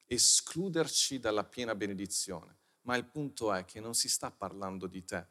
escluderci 0.07 1.21
dalla 1.21 1.45
piena 1.45 1.75
benedizione 1.75 2.60
ma 2.91 2.97
il 2.97 3.05
punto 3.05 3.55
è 3.55 3.65
che 3.65 3.79
non 3.79 3.95
si 3.95 4.09
sta 4.09 4.33
parlando 4.33 4.89
di 4.89 5.05
te, 5.05 5.25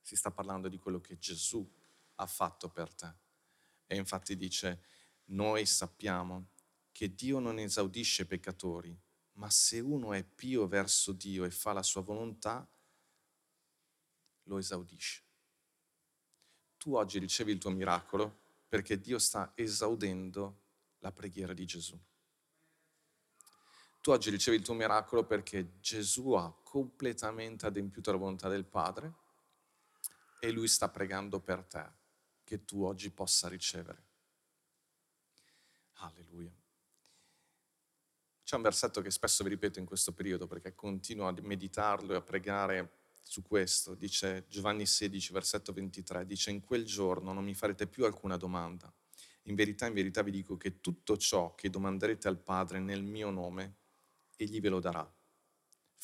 si 0.00 0.16
sta 0.16 0.30
parlando 0.30 0.68
di 0.68 0.78
quello 0.78 1.02
che 1.02 1.18
Gesù 1.18 1.70
ha 2.14 2.26
fatto 2.26 2.70
per 2.70 2.94
te. 2.94 3.12
E 3.86 3.96
infatti 3.96 4.34
dice, 4.38 4.82
noi 5.26 5.66
sappiamo 5.66 6.46
che 6.92 7.14
Dio 7.14 7.40
non 7.40 7.58
esaudisce 7.58 8.22
i 8.22 8.24
peccatori, 8.24 8.98
ma 9.32 9.50
se 9.50 9.80
uno 9.80 10.14
è 10.14 10.24
pio 10.24 10.66
verso 10.66 11.12
Dio 11.12 11.44
e 11.44 11.50
fa 11.50 11.74
la 11.74 11.82
sua 11.82 12.00
volontà, 12.00 12.66
lo 14.44 14.56
esaudisce. 14.56 15.22
Tu 16.78 16.94
oggi 16.94 17.18
ricevi 17.18 17.52
il 17.52 17.58
tuo 17.58 17.70
miracolo 17.70 18.44
perché 18.66 18.98
Dio 18.98 19.18
sta 19.18 19.52
esaudendo 19.54 20.62
la 21.00 21.12
preghiera 21.12 21.52
di 21.52 21.66
Gesù. 21.66 22.00
Tu 24.00 24.10
oggi 24.10 24.30
ricevi 24.30 24.56
il 24.56 24.62
tuo 24.62 24.72
miracolo 24.72 25.24
perché 25.24 25.78
Gesù 25.80 26.32
ha 26.32 26.50
completamente 26.74 27.66
adempiuto 27.66 28.10
la 28.10 28.16
volontà 28.16 28.48
del 28.48 28.64
Padre 28.64 29.12
e 30.40 30.50
Lui 30.50 30.66
sta 30.66 30.88
pregando 30.88 31.38
per 31.38 31.62
te 31.62 31.88
che 32.42 32.64
tu 32.64 32.82
oggi 32.82 33.12
possa 33.12 33.46
ricevere. 33.46 34.02
Alleluia. 35.98 36.52
C'è 38.42 38.56
un 38.56 38.62
versetto 38.62 39.00
che 39.02 39.12
spesso 39.12 39.44
vi 39.44 39.50
ripeto 39.50 39.78
in 39.78 39.84
questo 39.84 40.10
periodo 40.10 40.48
perché 40.48 40.74
continuo 40.74 41.28
a 41.28 41.34
meditarlo 41.42 42.12
e 42.12 42.16
a 42.16 42.22
pregare 42.22 43.02
su 43.22 43.42
questo. 43.42 43.94
Dice 43.94 44.44
Giovanni 44.48 44.84
16, 44.84 45.32
versetto 45.32 45.72
23, 45.72 46.26
dice 46.26 46.50
in 46.50 46.60
quel 46.60 46.84
giorno 46.84 47.32
non 47.32 47.44
mi 47.44 47.54
farete 47.54 47.86
più 47.86 48.04
alcuna 48.04 48.36
domanda. 48.36 48.92
In 49.42 49.54
verità, 49.54 49.86
in 49.86 49.94
verità 49.94 50.22
vi 50.22 50.32
dico 50.32 50.56
che 50.56 50.80
tutto 50.80 51.16
ciò 51.18 51.54
che 51.54 51.70
domanderete 51.70 52.26
al 52.26 52.40
Padre 52.40 52.80
nel 52.80 53.04
mio 53.04 53.30
nome, 53.30 53.76
egli 54.34 54.60
ve 54.60 54.70
lo 54.70 54.80
darà. 54.80 55.08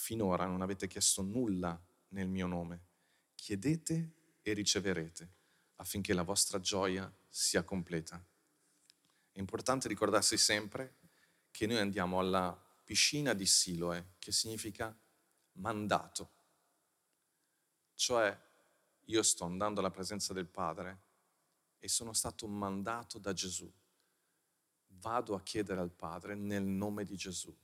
Finora 0.00 0.46
non 0.46 0.62
avete 0.62 0.86
chiesto 0.86 1.20
nulla 1.20 1.78
nel 2.08 2.26
mio 2.26 2.46
nome. 2.46 2.86
Chiedete 3.34 4.12
e 4.40 4.52
riceverete 4.54 5.30
affinché 5.76 6.14
la 6.14 6.22
vostra 6.22 6.58
gioia 6.58 7.12
sia 7.28 7.62
completa. 7.64 8.16
È 9.30 9.38
importante 9.38 9.88
ricordarsi 9.88 10.38
sempre 10.38 10.96
che 11.50 11.66
noi 11.66 11.76
andiamo 11.76 12.18
alla 12.18 12.50
piscina 12.82 13.34
di 13.34 13.44
Siloe, 13.44 14.14
che 14.18 14.32
significa 14.32 14.98
mandato. 15.52 16.30
Cioè 17.94 18.40
io 19.04 19.22
sto 19.22 19.44
andando 19.44 19.80
alla 19.80 19.90
presenza 19.90 20.32
del 20.32 20.48
Padre 20.48 21.00
e 21.78 21.88
sono 21.88 22.14
stato 22.14 22.48
mandato 22.48 23.18
da 23.18 23.34
Gesù. 23.34 23.70
Vado 24.86 25.34
a 25.34 25.42
chiedere 25.42 25.78
al 25.78 25.92
Padre 25.92 26.34
nel 26.34 26.64
nome 26.64 27.04
di 27.04 27.16
Gesù 27.16 27.54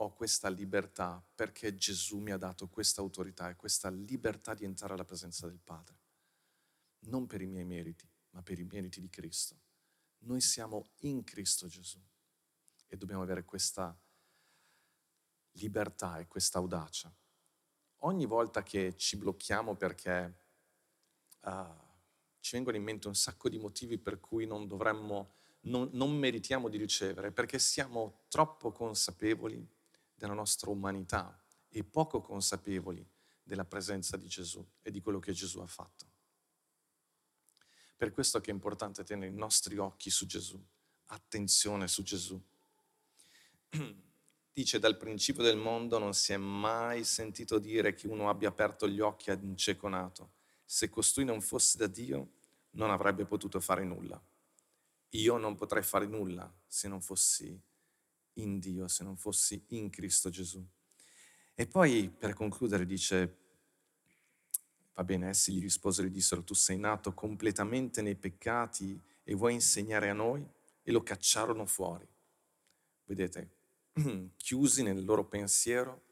ho 0.00 0.12
questa 0.12 0.48
libertà 0.48 1.24
perché 1.34 1.74
Gesù 1.74 2.18
mi 2.18 2.30
ha 2.30 2.36
dato 2.36 2.68
questa 2.68 3.00
autorità 3.00 3.48
e 3.48 3.56
questa 3.56 3.88
libertà 3.90 4.54
di 4.54 4.64
entrare 4.64 4.92
alla 4.94 5.04
presenza 5.04 5.46
del 5.46 5.58
Padre. 5.58 5.96
Non 7.00 7.26
per 7.26 7.40
i 7.40 7.46
miei 7.46 7.64
meriti, 7.64 8.08
ma 8.30 8.42
per 8.42 8.58
i 8.58 8.64
meriti 8.64 9.00
di 9.00 9.08
Cristo. 9.08 9.56
Noi 10.20 10.40
siamo 10.40 10.90
in 11.00 11.24
Cristo 11.24 11.66
Gesù 11.66 12.00
e 12.86 12.96
dobbiamo 12.96 13.22
avere 13.22 13.44
questa 13.44 13.96
libertà 15.52 16.18
e 16.18 16.28
questa 16.28 16.58
audacia. 16.58 17.12
Ogni 18.02 18.26
volta 18.26 18.62
che 18.62 18.96
ci 18.96 19.16
blocchiamo 19.16 19.74
perché 19.74 20.42
uh, 21.40 21.50
ci 22.38 22.52
vengono 22.52 22.76
in 22.76 22.84
mente 22.84 23.08
un 23.08 23.16
sacco 23.16 23.48
di 23.48 23.58
motivi 23.58 23.98
per 23.98 24.20
cui 24.20 24.46
non 24.46 24.68
dovremmo, 24.68 25.34
non, 25.62 25.88
non 25.92 26.16
meritiamo 26.16 26.68
di 26.68 26.76
ricevere, 26.76 27.32
perché 27.32 27.58
siamo 27.58 28.20
troppo 28.28 28.70
consapevoli 28.70 29.76
della 30.18 30.34
nostra 30.34 30.70
umanità 30.70 31.40
e 31.68 31.84
poco 31.84 32.20
consapevoli 32.20 33.08
della 33.40 33.64
presenza 33.64 34.16
di 34.16 34.26
Gesù 34.26 34.66
e 34.82 34.90
di 34.90 35.00
quello 35.00 35.20
che 35.20 35.32
Gesù 35.32 35.60
ha 35.60 35.66
fatto. 35.66 36.06
Per 37.96 38.12
questo 38.12 38.42
è 38.42 38.50
importante 38.50 39.04
tenere 39.04 39.30
i 39.30 39.36
nostri 39.36 39.78
occhi 39.78 40.10
su 40.10 40.26
Gesù, 40.26 40.60
attenzione 41.06 41.86
su 41.86 42.02
Gesù. 42.02 42.40
Dice 44.52 44.78
dal 44.80 44.96
principio 44.96 45.44
del 45.44 45.56
mondo 45.56 45.98
non 45.98 46.14
si 46.14 46.32
è 46.32 46.36
mai 46.36 47.04
sentito 47.04 47.60
dire 47.60 47.94
che 47.94 48.08
uno 48.08 48.28
abbia 48.28 48.48
aperto 48.48 48.88
gli 48.88 48.98
occhi 48.98 49.30
ad 49.30 49.44
un 49.44 49.56
cieco 49.56 49.88
nato. 49.88 50.32
Se 50.64 50.88
costui 50.90 51.24
non 51.24 51.40
fosse 51.40 51.78
da 51.78 51.86
Dio, 51.86 52.32
non 52.70 52.90
avrebbe 52.90 53.24
potuto 53.24 53.60
fare 53.60 53.84
nulla. 53.84 54.20
Io 55.10 55.36
non 55.36 55.54
potrei 55.54 55.84
fare 55.84 56.06
nulla 56.06 56.52
se 56.66 56.88
non 56.88 57.00
fossi 57.00 57.58
in 58.42 58.58
Dio 58.58 58.88
se 58.88 59.04
non 59.04 59.16
fossi 59.16 59.62
in 59.68 59.90
Cristo 59.90 60.30
Gesù. 60.30 60.64
E 61.54 61.66
poi 61.66 62.08
per 62.08 62.34
concludere 62.34 62.86
dice, 62.86 63.36
va 64.94 65.04
bene, 65.04 65.28
essi 65.28 65.52
gli 65.52 65.60
risposero 65.60 66.06
e 66.06 66.10
dissero, 66.10 66.44
tu 66.44 66.54
sei 66.54 66.78
nato 66.78 67.12
completamente 67.14 68.00
nei 68.02 68.14
peccati 68.16 69.00
e 69.24 69.34
vuoi 69.34 69.54
insegnare 69.54 70.08
a 70.08 70.14
noi? 70.14 70.46
E 70.82 70.92
lo 70.92 71.02
cacciarono 71.02 71.66
fuori. 71.66 72.06
Vedete, 73.04 73.50
chiusi 74.36 74.82
nel 74.82 75.04
loro 75.04 75.24
pensiero, 75.24 76.02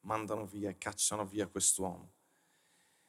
mandano 0.00 0.46
via 0.46 0.74
cacciano 0.76 1.26
via 1.26 1.46
quest'uomo. 1.46 2.12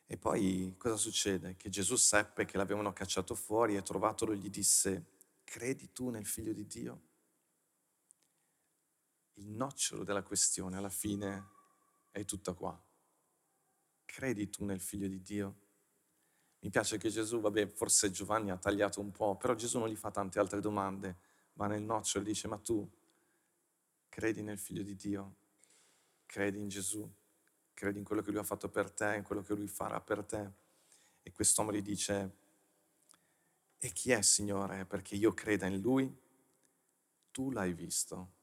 E 0.06 0.18
poi 0.18 0.74
cosa 0.78 0.98
succede? 0.98 1.56
Che 1.56 1.70
Gesù 1.70 1.96
seppe 1.96 2.46
che 2.46 2.58
l'avevano 2.58 2.92
cacciato 2.94 3.36
fuori 3.36 3.76
e 3.76 3.84
trovatolo 3.84 4.34
gli 4.34 4.50
disse, 4.50 5.06
credi 5.44 5.92
tu 5.92 6.10
nel 6.10 6.26
figlio 6.26 6.52
di 6.52 6.66
Dio? 6.66 7.09
Il 9.40 9.50
nocciolo 9.50 10.04
della 10.04 10.24
questione 10.24 10.78
alla 10.78 10.90
fine 10.90 11.48
è 12.12 12.26
tutta 12.26 12.54
qua. 12.54 12.80
Credi 14.06 14.50
tu 14.50 14.66
nel 14.66 14.82
figlio 14.82 15.08
di 15.08 15.22
Dio? 15.22 15.68
Mi 16.60 16.70
piace 16.70 16.98
che 16.98 17.10
Gesù, 17.10 17.40
vabbè, 17.40 17.68
forse 17.68 18.12
Giovanni 18.12 18.52
ha 18.52 18.58
tagliato 18.58 19.00
un 19.00 19.12
po', 19.12 19.38
però 19.38 19.56
Gesù 19.56 19.80
non 19.80 19.88
gli 19.88 19.96
fa 19.96 20.12
tante 20.12 20.40
altre 20.40 20.60
domande, 20.60 21.20
va 21.54 21.68
nel 21.68 21.82
nocciolo 21.82 22.26
e 22.26 22.28
dice, 22.28 22.48
ma 22.50 22.58
tu 22.58 22.88
credi 24.10 24.42
nel 24.42 24.60
figlio 24.60 24.84
di 24.84 24.96
Dio? 24.96 25.36
Credi 26.26 26.60
in 26.60 26.68
Gesù? 26.68 27.10
Credi 27.74 28.00
in 28.00 28.04
quello 28.04 28.22
che 28.22 28.32
lui 28.32 28.40
ha 28.42 28.44
fatto 28.44 28.68
per 28.68 28.92
te, 28.92 29.16
in 29.16 29.24
quello 29.24 29.42
che 29.42 29.54
lui 29.54 29.68
farà 29.68 30.02
per 30.02 30.26
te? 30.26 30.52
E 31.22 31.32
quest'uomo 31.32 31.72
gli 31.72 31.82
dice, 31.82 32.36
e 33.78 33.92
chi 33.94 34.12
è 34.12 34.22
Signore? 34.22 34.86
Perché 34.86 35.16
io 35.16 35.34
creda 35.34 35.66
in 35.68 35.80
lui? 35.80 36.14
Tu 37.32 37.52
l'hai 37.52 37.72
visto 37.72 38.39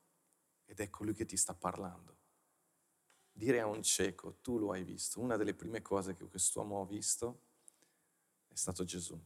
ed 0.66 0.80
è 0.80 0.90
colui 0.90 1.14
che 1.14 1.24
ti 1.24 1.36
sta 1.36 1.54
parlando. 1.54 2.14
Dire 3.32 3.60
a 3.60 3.66
un 3.66 3.82
cieco, 3.82 4.38
tu 4.40 4.58
lo 4.58 4.72
hai 4.72 4.82
visto, 4.82 5.20
una 5.20 5.36
delle 5.36 5.54
prime 5.54 5.82
cose 5.82 6.14
che 6.14 6.26
quest'uomo 6.26 6.82
ha 6.82 6.86
visto 6.86 7.40
è 8.48 8.56
stato 8.56 8.84
Gesù. 8.84 9.18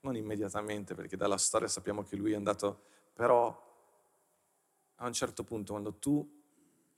Non 0.00 0.16
immediatamente, 0.16 0.94
perché 0.94 1.16
dalla 1.16 1.38
storia 1.38 1.68
sappiamo 1.68 2.02
che 2.02 2.16
lui 2.16 2.32
è 2.32 2.36
andato, 2.36 2.84
però 3.12 3.68
a 4.96 5.06
un 5.06 5.12
certo 5.12 5.44
punto 5.44 5.72
quando 5.72 5.94
tu, 5.94 6.20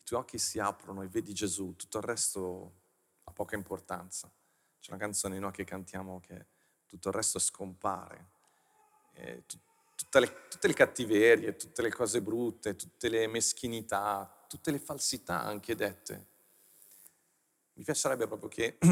i 0.00 0.04
tuoi 0.04 0.20
occhi 0.20 0.38
si 0.38 0.58
aprono 0.58 1.02
e 1.02 1.08
vedi 1.08 1.32
Gesù, 1.32 1.74
tutto 1.76 1.98
il 1.98 2.04
resto 2.04 2.80
ha 3.24 3.32
poca 3.32 3.56
importanza. 3.56 4.32
C'è 4.80 4.90
una 4.90 5.00
canzone 5.00 5.38
no, 5.38 5.50
che 5.52 5.64
cantiamo 5.64 6.18
che 6.20 6.46
tutto 6.86 7.08
il 7.08 7.14
resto 7.14 7.38
scompare. 7.38 8.30
E 9.12 9.44
tu, 9.46 9.58
tutte, 10.02 10.20
le, 10.20 10.48
tutte 10.48 10.66
le 10.66 10.74
cattiverie, 10.74 11.56
tutte 11.56 11.80
le 11.80 11.90
cose 11.90 12.20
brutte, 12.20 12.74
tutte 12.74 13.08
le 13.08 13.26
meschinità, 13.28 14.44
tutte 14.48 14.70
le 14.70 14.78
falsità 14.78 15.42
anche 15.42 15.74
dette. 15.74 16.26
Mi 17.74 17.84
piacerebbe 17.84 18.26
proprio 18.26 18.48
che 18.48 18.78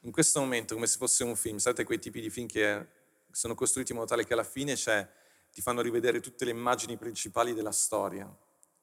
in 0.00 0.12
questo 0.12 0.40
momento, 0.40 0.74
come 0.74 0.86
se 0.86 0.96
fosse 0.96 1.24
un 1.24 1.36
film, 1.36 1.58
sapete 1.58 1.84
quei 1.84 1.98
tipi 1.98 2.20
di 2.20 2.30
film 2.30 2.46
che 2.46 2.86
sono 3.30 3.54
costruiti 3.54 3.90
in 3.90 3.98
modo 3.98 4.10
tale 4.10 4.24
che 4.24 4.32
alla 4.32 4.44
fine 4.44 4.74
c'è, 4.74 5.06
ti 5.52 5.60
fanno 5.60 5.80
rivedere 5.82 6.20
tutte 6.20 6.44
le 6.44 6.52
immagini 6.52 6.96
principali 6.96 7.52
della 7.52 7.72
storia. 7.72 8.24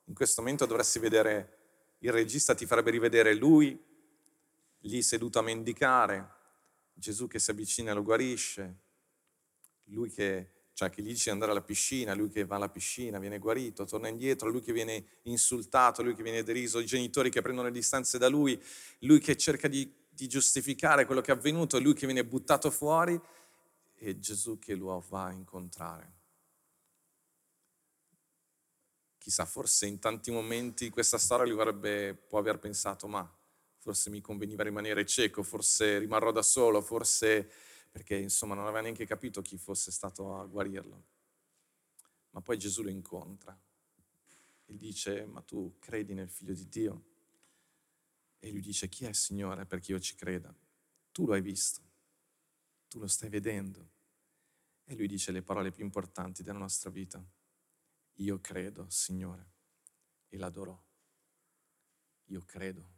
In 0.06 0.14
questo 0.14 0.42
momento 0.42 0.66
dovresti 0.66 1.00
vedere, 1.00 1.58
il 2.00 2.12
regista 2.12 2.54
ti 2.54 2.66
farebbe 2.66 2.92
rivedere 2.92 3.34
lui 3.34 3.90
lì 4.82 5.02
seduto 5.02 5.40
a 5.40 5.44
mendicare, 5.44 6.40
Gesù 6.94 7.28
che 7.28 7.40
si 7.40 7.52
avvicina 7.52 7.92
e 7.92 7.94
lo 7.94 8.04
guarisce, 8.04 8.76
lui 9.86 10.12
che 10.12 10.61
cioè 10.82 10.90
che 10.90 11.04
gli 11.04 11.10
dice 11.10 11.26
di 11.26 11.30
andare 11.30 11.52
alla 11.52 11.62
piscina, 11.62 12.16
lui 12.16 12.30
che 12.30 12.44
va 12.44 12.56
alla 12.56 12.70
piscina, 12.70 13.20
viene 13.20 13.38
guarito, 13.38 13.86
torna 13.86 14.08
indietro, 14.08 14.50
lui 14.50 14.62
che 14.62 14.74
viene 14.74 15.20
insultato, 15.24 16.02
lui 16.02 16.16
che 16.16 16.24
viene 16.24 16.42
deriso, 16.42 16.80
i 16.80 16.86
genitori 16.86 17.30
che 17.30 17.44
prendono 17.44 17.68
le 17.68 17.74
distanze 17.74 18.18
da 18.18 18.28
lui, 18.28 18.60
lui 19.02 19.20
che 19.20 19.38
cerca 19.38 19.68
di, 19.68 19.94
di 20.10 20.28
giustificare 20.28 21.06
quello 21.06 21.22
che 21.22 21.32
è 21.32 21.36
avvenuto, 21.36 21.80
lui 21.80 21.94
che 21.94 22.08
viene 22.08 22.26
buttato 22.26 22.72
fuori 22.72 23.20
e 23.94 24.18
Gesù 24.18 24.58
che 24.58 24.74
lo 24.74 25.04
va 25.08 25.26
a 25.26 25.32
incontrare. 25.32 26.14
Chissà, 29.20 29.46
forse 29.46 29.86
in 29.86 30.00
tanti 30.00 30.32
momenti 30.32 30.90
questa 30.90 31.20
storia 31.20 31.46
lui 31.46 31.62
avrebbe, 31.62 32.16
può 32.16 32.40
aver 32.40 32.58
pensato, 32.58 33.08
ma 33.08 33.32
forse 33.78 34.10
mi 34.10 34.20
conveniva 34.20 34.64
rimanere 34.64 35.06
cieco, 35.06 35.44
forse 35.44 36.00
rimarrò 36.00 36.32
da 36.32 36.42
solo, 36.42 36.82
forse 36.82 37.70
perché 37.92 38.16
insomma 38.16 38.56
non 38.56 38.64
aveva 38.64 38.82
neanche 38.82 39.06
capito 39.06 39.42
chi 39.42 39.58
fosse 39.58 39.92
stato 39.92 40.38
a 40.38 40.46
guarirlo. 40.46 41.04
Ma 42.32 42.42
poi 42.42 42.58
Gesù 42.58 42.82
lo 42.82 42.90
incontra 42.90 43.60
e 44.66 44.78
dice, 44.78 45.26
ma 45.26 45.42
tu 45.42 45.76
credi 45.80 46.14
nel 46.14 46.30
figlio 46.30 46.54
di 46.54 46.68
Dio? 46.70 47.06
E 48.40 48.50
lui 48.52 48.62
dice, 48.62 48.88
chi 48.88 49.06
è 49.06 49.12
Signore 49.12 49.66
perché 49.66 49.92
io 49.92 50.00
ci 50.00 50.16
creda? 50.16 50.56
Tu 51.12 51.26
lo 51.26 51.34
hai 51.34 51.42
visto, 51.42 51.82
tu 52.88 53.00
lo 53.00 53.08
stai 53.08 53.30
vedendo. 53.30 54.00
E 54.86 54.96
lui 54.96 55.08
dice 55.08 55.32
le 55.32 55.42
parole 55.42 55.72
più 55.72 55.84
importanti 55.84 56.42
della 56.42 56.58
nostra 56.58 56.90
vita. 56.90 57.24
Io 58.16 58.40
credo, 58.40 58.90
Signore, 58.90 59.52
e 60.30 60.38
l'adorò. 60.38 60.82
Io 62.26 62.44
credo. 62.46 62.90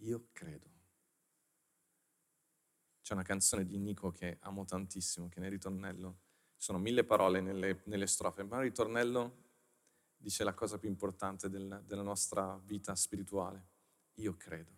Io 0.00 0.28
credo. 0.32 0.69
C'è 3.10 3.16
una 3.16 3.24
canzone 3.24 3.64
di 3.64 3.76
Nico 3.76 4.12
che 4.12 4.36
amo 4.42 4.64
tantissimo, 4.64 5.28
che 5.28 5.40
nel 5.40 5.50
ritornello 5.50 6.18
ci 6.54 6.62
sono 6.62 6.78
mille 6.78 7.02
parole 7.02 7.40
nelle, 7.40 7.82
nelle 7.86 8.06
strofe, 8.06 8.44
ma 8.44 8.58
il 8.58 8.62
ritornello 8.62 9.46
dice 10.16 10.44
la 10.44 10.54
cosa 10.54 10.78
più 10.78 10.88
importante 10.88 11.48
del, 11.48 11.82
della 11.84 12.02
nostra 12.02 12.56
vita 12.64 12.94
spirituale. 12.94 13.66
Io 14.14 14.36
credo. 14.36 14.70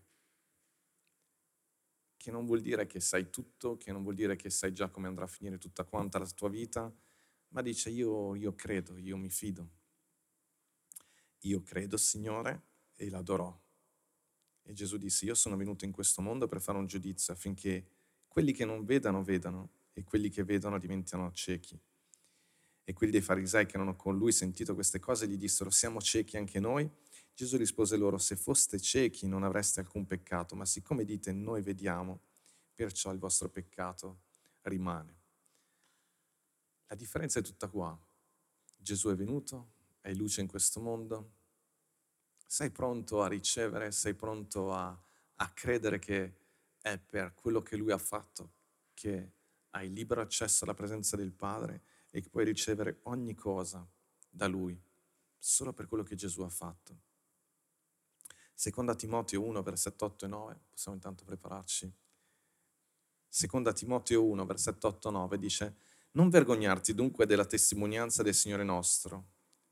Che 2.16 2.30
non 2.30 2.46
vuol 2.46 2.62
dire 2.62 2.86
che 2.86 3.00
sai 3.00 3.28
tutto, 3.28 3.76
che 3.76 3.92
non 3.92 4.02
vuol 4.02 4.14
dire 4.14 4.34
che 4.34 4.48
sai 4.48 4.72
già 4.72 4.88
come 4.88 5.08
andrà 5.08 5.24
a 5.24 5.28
finire 5.28 5.58
tutta 5.58 5.84
quanta 5.84 6.18
la 6.18 6.24
tua 6.24 6.48
vita, 6.48 6.90
ma 7.48 7.60
dice 7.60 7.90
io, 7.90 8.34
io 8.34 8.54
credo, 8.54 8.96
io 8.96 9.18
mi 9.18 9.28
fido. 9.28 9.68
Io 11.40 11.60
credo, 11.60 11.98
Signore, 11.98 12.62
e 12.94 13.10
l'adorò. 13.10 13.54
E 14.62 14.72
Gesù 14.72 14.96
disse, 14.96 15.26
io 15.26 15.34
sono 15.34 15.54
venuto 15.54 15.84
in 15.84 15.92
questo 15.92 16.22
mondo 16.22 16.46
per 16.46 16.62
fare 16.62 16.78
un 16.78 16.86
giudizio 16.86 17.34
affinché 17.34 18.00
quelli 18.32 18.52
che 18.52 18.64
non 18.64 18.86
vedano 18.86 19.22
vedano 19.22 19.68
e 19.92 20.04
quelli 20.04 20.30
che 20.30 20.42
vedono 20.42 20.78
diventano 20.78 21.30
ciechi. 21.32 21.78
E 22.82 22.92
quelli 22.94 23.12
dei 23.12 23.20
farisei 23.20 23.66
che 23.66 23.74
erano 23.74 23.94
con 23.94 24.16
lui 24.16 24.32
sentito 24.32 24.72
queste 24.72 24.98
cose 24.98 25.28
gli 25.28 25.36
dissero, 25.36 25.68
siamo 25.68 26.00
ciechi 26.00 26.38
anche 26.38 26.58
noi? 26.58 26.90
Gesù 27.34 27.58
rispose 27.58 27.98
loro, 27.98 28.16
se 28.16 28.36
foste 28.36 28.80
ciechi 28.80 29.26
non 29.26 29.42
avreste 29.42 29.80
alcun 29.80 30.06
peccato, 30.06 30.56
ma 30.56 30.64
siccome 30.64 31.04
dite 31.04 31.30
noi 31.30 31.60
vediamo, 31.60 32.22
perciò 32.74 33.12
il 33.12 33.18
vostro 33.18 33.50
peccato 33.50 34.22
rimane. 34.62 35.20
La 36.86 36.94
differenza 36.94 37.38
è 37.38 37.42
tutta 37.42 37.68
qua. 37.68 37.94
Gesù 38.78 39.10
è 39.10 39.14
venuto, 39.14 39.72
è 40.00 40.10
luce 40.14 40.40
in 40.40 40.46
questo 40.46 40.80
mondo. 40.80 41.32
Sei 42.46 42.70
pronto 42.70 43.20
a 43.20 43.28
ricevere, 43.28 43.92
sei 43.92 44.14
pronto 44.14 44.72
a, 44.72 44.98
a 45.34 45.50
credere 45.50 45.98
che 45.98 46.41
è 46.82 46.98
per 46.98 47.32
quello 47.32 47.62
che 47.62 47.76
lui 47.76 47.92
ha 47.92 47.98
fatto 47.98 48.52
che 48.92 49.32
hai 49.70 49.90
libero 49.92 50.20
accesso 50.20 50.64
alla 50.64 50.74
presenza 50.74 51.16
del 51.16 51.32
Padre 51.32 51.84
e 52.10 52.20
che 52.20 52.28
puoi 52.28 52.44
ricevere 52.44 52.98
ogni 53.04 53.34
cosa 53.34 53.86
da 54.28 54.46
lui, 54.46 54.78
solo 55.38 55.72
per 55.72 55.86
quello 55.86 56.02
che 56.02 56.14
Gesù 56.14 56.42
ha 56.42 56.48
fatto. 56.48 57.00
Seconda 58.52 58.94
Timoteo 58.94 59.42
1, 59.42 59.62
versetto 59.62 60.04
8 60.04 60.26
e 60.26 60.28
9, 60.28 60.60
possiamo 60.68 60.96
intanto 60.96 61.24
prepararci. 61.24 61.90
Seconda 63.28 63.72
Timoteo 63.72 64.24
1, 64.24 64.44
versetto 64.44 64.88
8 64.88 65.08
e 65.08 65.12
9 65.12 65.38
dice, 65.38 65.76
non 66.12 66.28
vergognarti 66.28 66.94
dunque 66.94 67.24
della 67.24 67.46
testimonianza 67.46 68.22
del 68.22 68.34
Signore 68.34 68.64
nostro, 68.64 69.30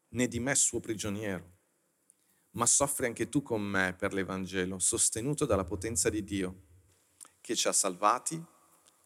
né 0.09 0.27
di 0.27 0.41
me 0.41 0.55
suo 0.55 0.81
prigioniero, 0.81 1.59
ma 2.53 2.65
soffri 2.65 3.07
anche 3.07 3.29
tu 3.29 3.43
con 3.43 3.61
me 3.61 3.95
per 3.95 4.15
l'Evangelo, 4.15 4.79
sostenuto 4.79 5.45
dalla 5.45 5.65
potenza 5.65 6.09
di 6.09 6.25
Dio 6.25 6.69
che 7.51 7.57
ci 7.57 7.67
ha 7.67 7.73
salvati 7.73 8.41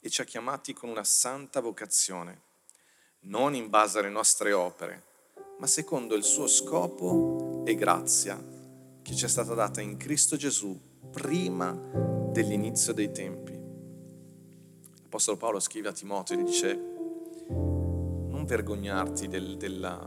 e 0.00 0.10
ci 0.10 0.20
ha 0.20 0.24
chiamati 0.24 0.74
con 0.74 0.90
una 0.90 1.02
santa 1.02 1.62
vocazione, 1.62 2.42
non 3.20 3.54
in 3.54 3.70
base 3.70 4.00
alle 4.00 4.10
nostre 4.10 4.52
opere, 4.52 5.02
ma 5.58 5.66
secondo 5.66 6.14
il 6.14 6.24
suo 6.24 6.46
scopo 6.46 7.62
e 7.64 7.74
grazia 7.74 8.38
che 9.00 9.14
ci 9.14 9.24
è 9.24 9.28
stata 9.28 9.54
data 9.54 9.80
in 9.80 9.96
Cristo 9.96 10.36
Gesù 10.36 10.78
prima 11.10 11.72
dell'inizio 11.72 12.92
dei 12.92 13.10
tempi. 13.12 13.58
L'Apostolo 15.00 15.38
Paolo 15.38 15.58
scrive 15.58 15.88
a 15.88 15.92
Timoteo 15.92 16.38
e 16.38 16.42
dice, 16.42 16.74
non 17.48 18.44
vergognarti 18.44 19.26
del, 19.26 19.56
della, 19.56 20.06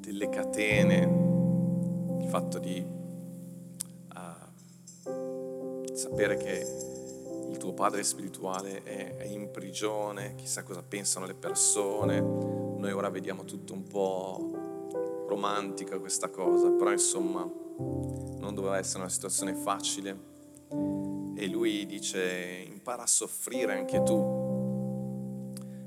delle 0.00 0.28
catene, 0.30 2.16
il 2.18 2.28
fatto 2.30 2.58
di 2.58 2.96
sapere 5.98 6.36
che 6.36 6.64
il 7.50 7.56
tuo 7.56 7.72
padre 7.72 8.04
spirituale 8.04 8.84
è, 8.84 9.16
è 9.16 9.24
in 9.24 9.50
prigione, 9.50 10.36
chissà 10.36 10.62
cosa 10.62 10.82
pensano 10.82 11.26
le 11.26 11.34
persone, 11.34 12.20
noi 12.20 12.92
ora 12.92 13.10
vediamo 13.10 13.44
tutto 13.44 13.72
un 13.72 13.82
po' 13.82 15.24
romantica 15.26 15.98
questa 15.98 16.28
cosa, 16.28 16.70
però 16.70 16.92
insomma 16.92 17.42
non 17.42 18.54
doveva 18.54 18.78
essere 18.78 19.00
una 19.00 19.08
situazione 19.08 19.54
facile 19.54 20.16
e 21.34 21.48
lui 21.48 21.84
dice 21.84 22.64
impara 22.66 23.02
a 23.02 23.06
soffrire 23.06 23.72
anche 23.72 24.02
tu 24.04 24.36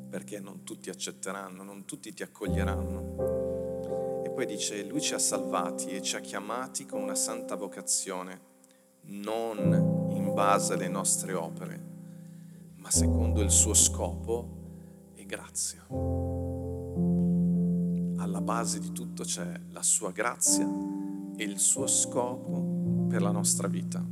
perché 0.09 0.41
non 0.41 0.63
tutti 0.63 0.89
accetteranno, 0.89 1.63
non 1.63 1.85
tutti 1.85 2.13
ti 2.13 2.21
accoglieranno. 2.21 4.23
E 4.25 4.29
poi 4.29 4.45
dice 4.45 4.83
lui 4.83 4.99
ci 4.99 5.13
ha 5.13 5.19
salvati 5.19 5.91
e 5.91 6.01
ci 6.01 6.17
ha 6.17 6.19
chiamati 6.19 6.85
con 6.85 7.01
una 7.01 7.15
santa 7.15 7.55
vocazione, 7.55 8.49
non 9.03 10.00
base 10.31 10.73
alle 10.73 10.87
nostre 10.87 11.33
opere, 11.33 11.79
ma 12.77 12.89
secondo 12.89 13.41
il 13.41 13.51
suo 13.51 13.73
scopo 13.73 15.11
e 15.13 15.25
grazia. 15.25 15.85
Alla 18.17 18.41
base 18.41 18.79
di 18.79 18.91
tutto 18.91 19.23
c'è 19.23 19.59
la 19.69 19.83
sua 19.83 20.11
grazia 20.11 20.67
e 21.35 21.43
il 21.43 21.59
suo 21.59 21.87
scopo 21.87 23.05
per 23.07 23.21
la 23.21 23.31
nostra 23.31 23.67
vita. 23.67 24.03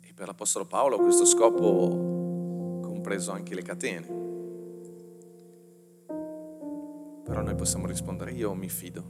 E 0.00 0.12
per 0.14 0.26
l'Apostolo 0.26 0.64
Paolo 0.66 0.98
questo 0.98 1.26
scopo 1.26 2.80
compreso 2.82 3.32
anche 3.32 3.54
le 3.54 3.62
catene. 3.62 4.24
Però 7.24 7.42
noi 7.42 7.54
possiamo 7.54 7.86
rispondere, 7.86 8.32
io 8.32 8.54
mi 8.54 8.68
fido, 8.68 9.02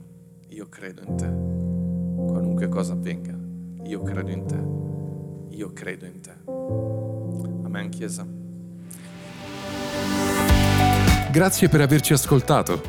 io 0.49 0.67
credo 0.67 1.01
in 1.03 1.15
te, 1.15 2.25
qualunque 2.25 2.67
cosa 2.67 2.93
avvenga, 2.93 3.37
io 3.83 4.01
credo 4.01 4.31
in 4.31 4.45
te 4.45 4.77
io 5.49 5.73
credo 5.73 6.05
in 6.05 6.21
te. 6.21 6.35
Amen, 7.65 7.89
Chiesa. 7.89 8.25
Grazie 11.31 11.69
per 11.69 11.81
averci 11.81 12.13
ascoltato. 12.13 12.81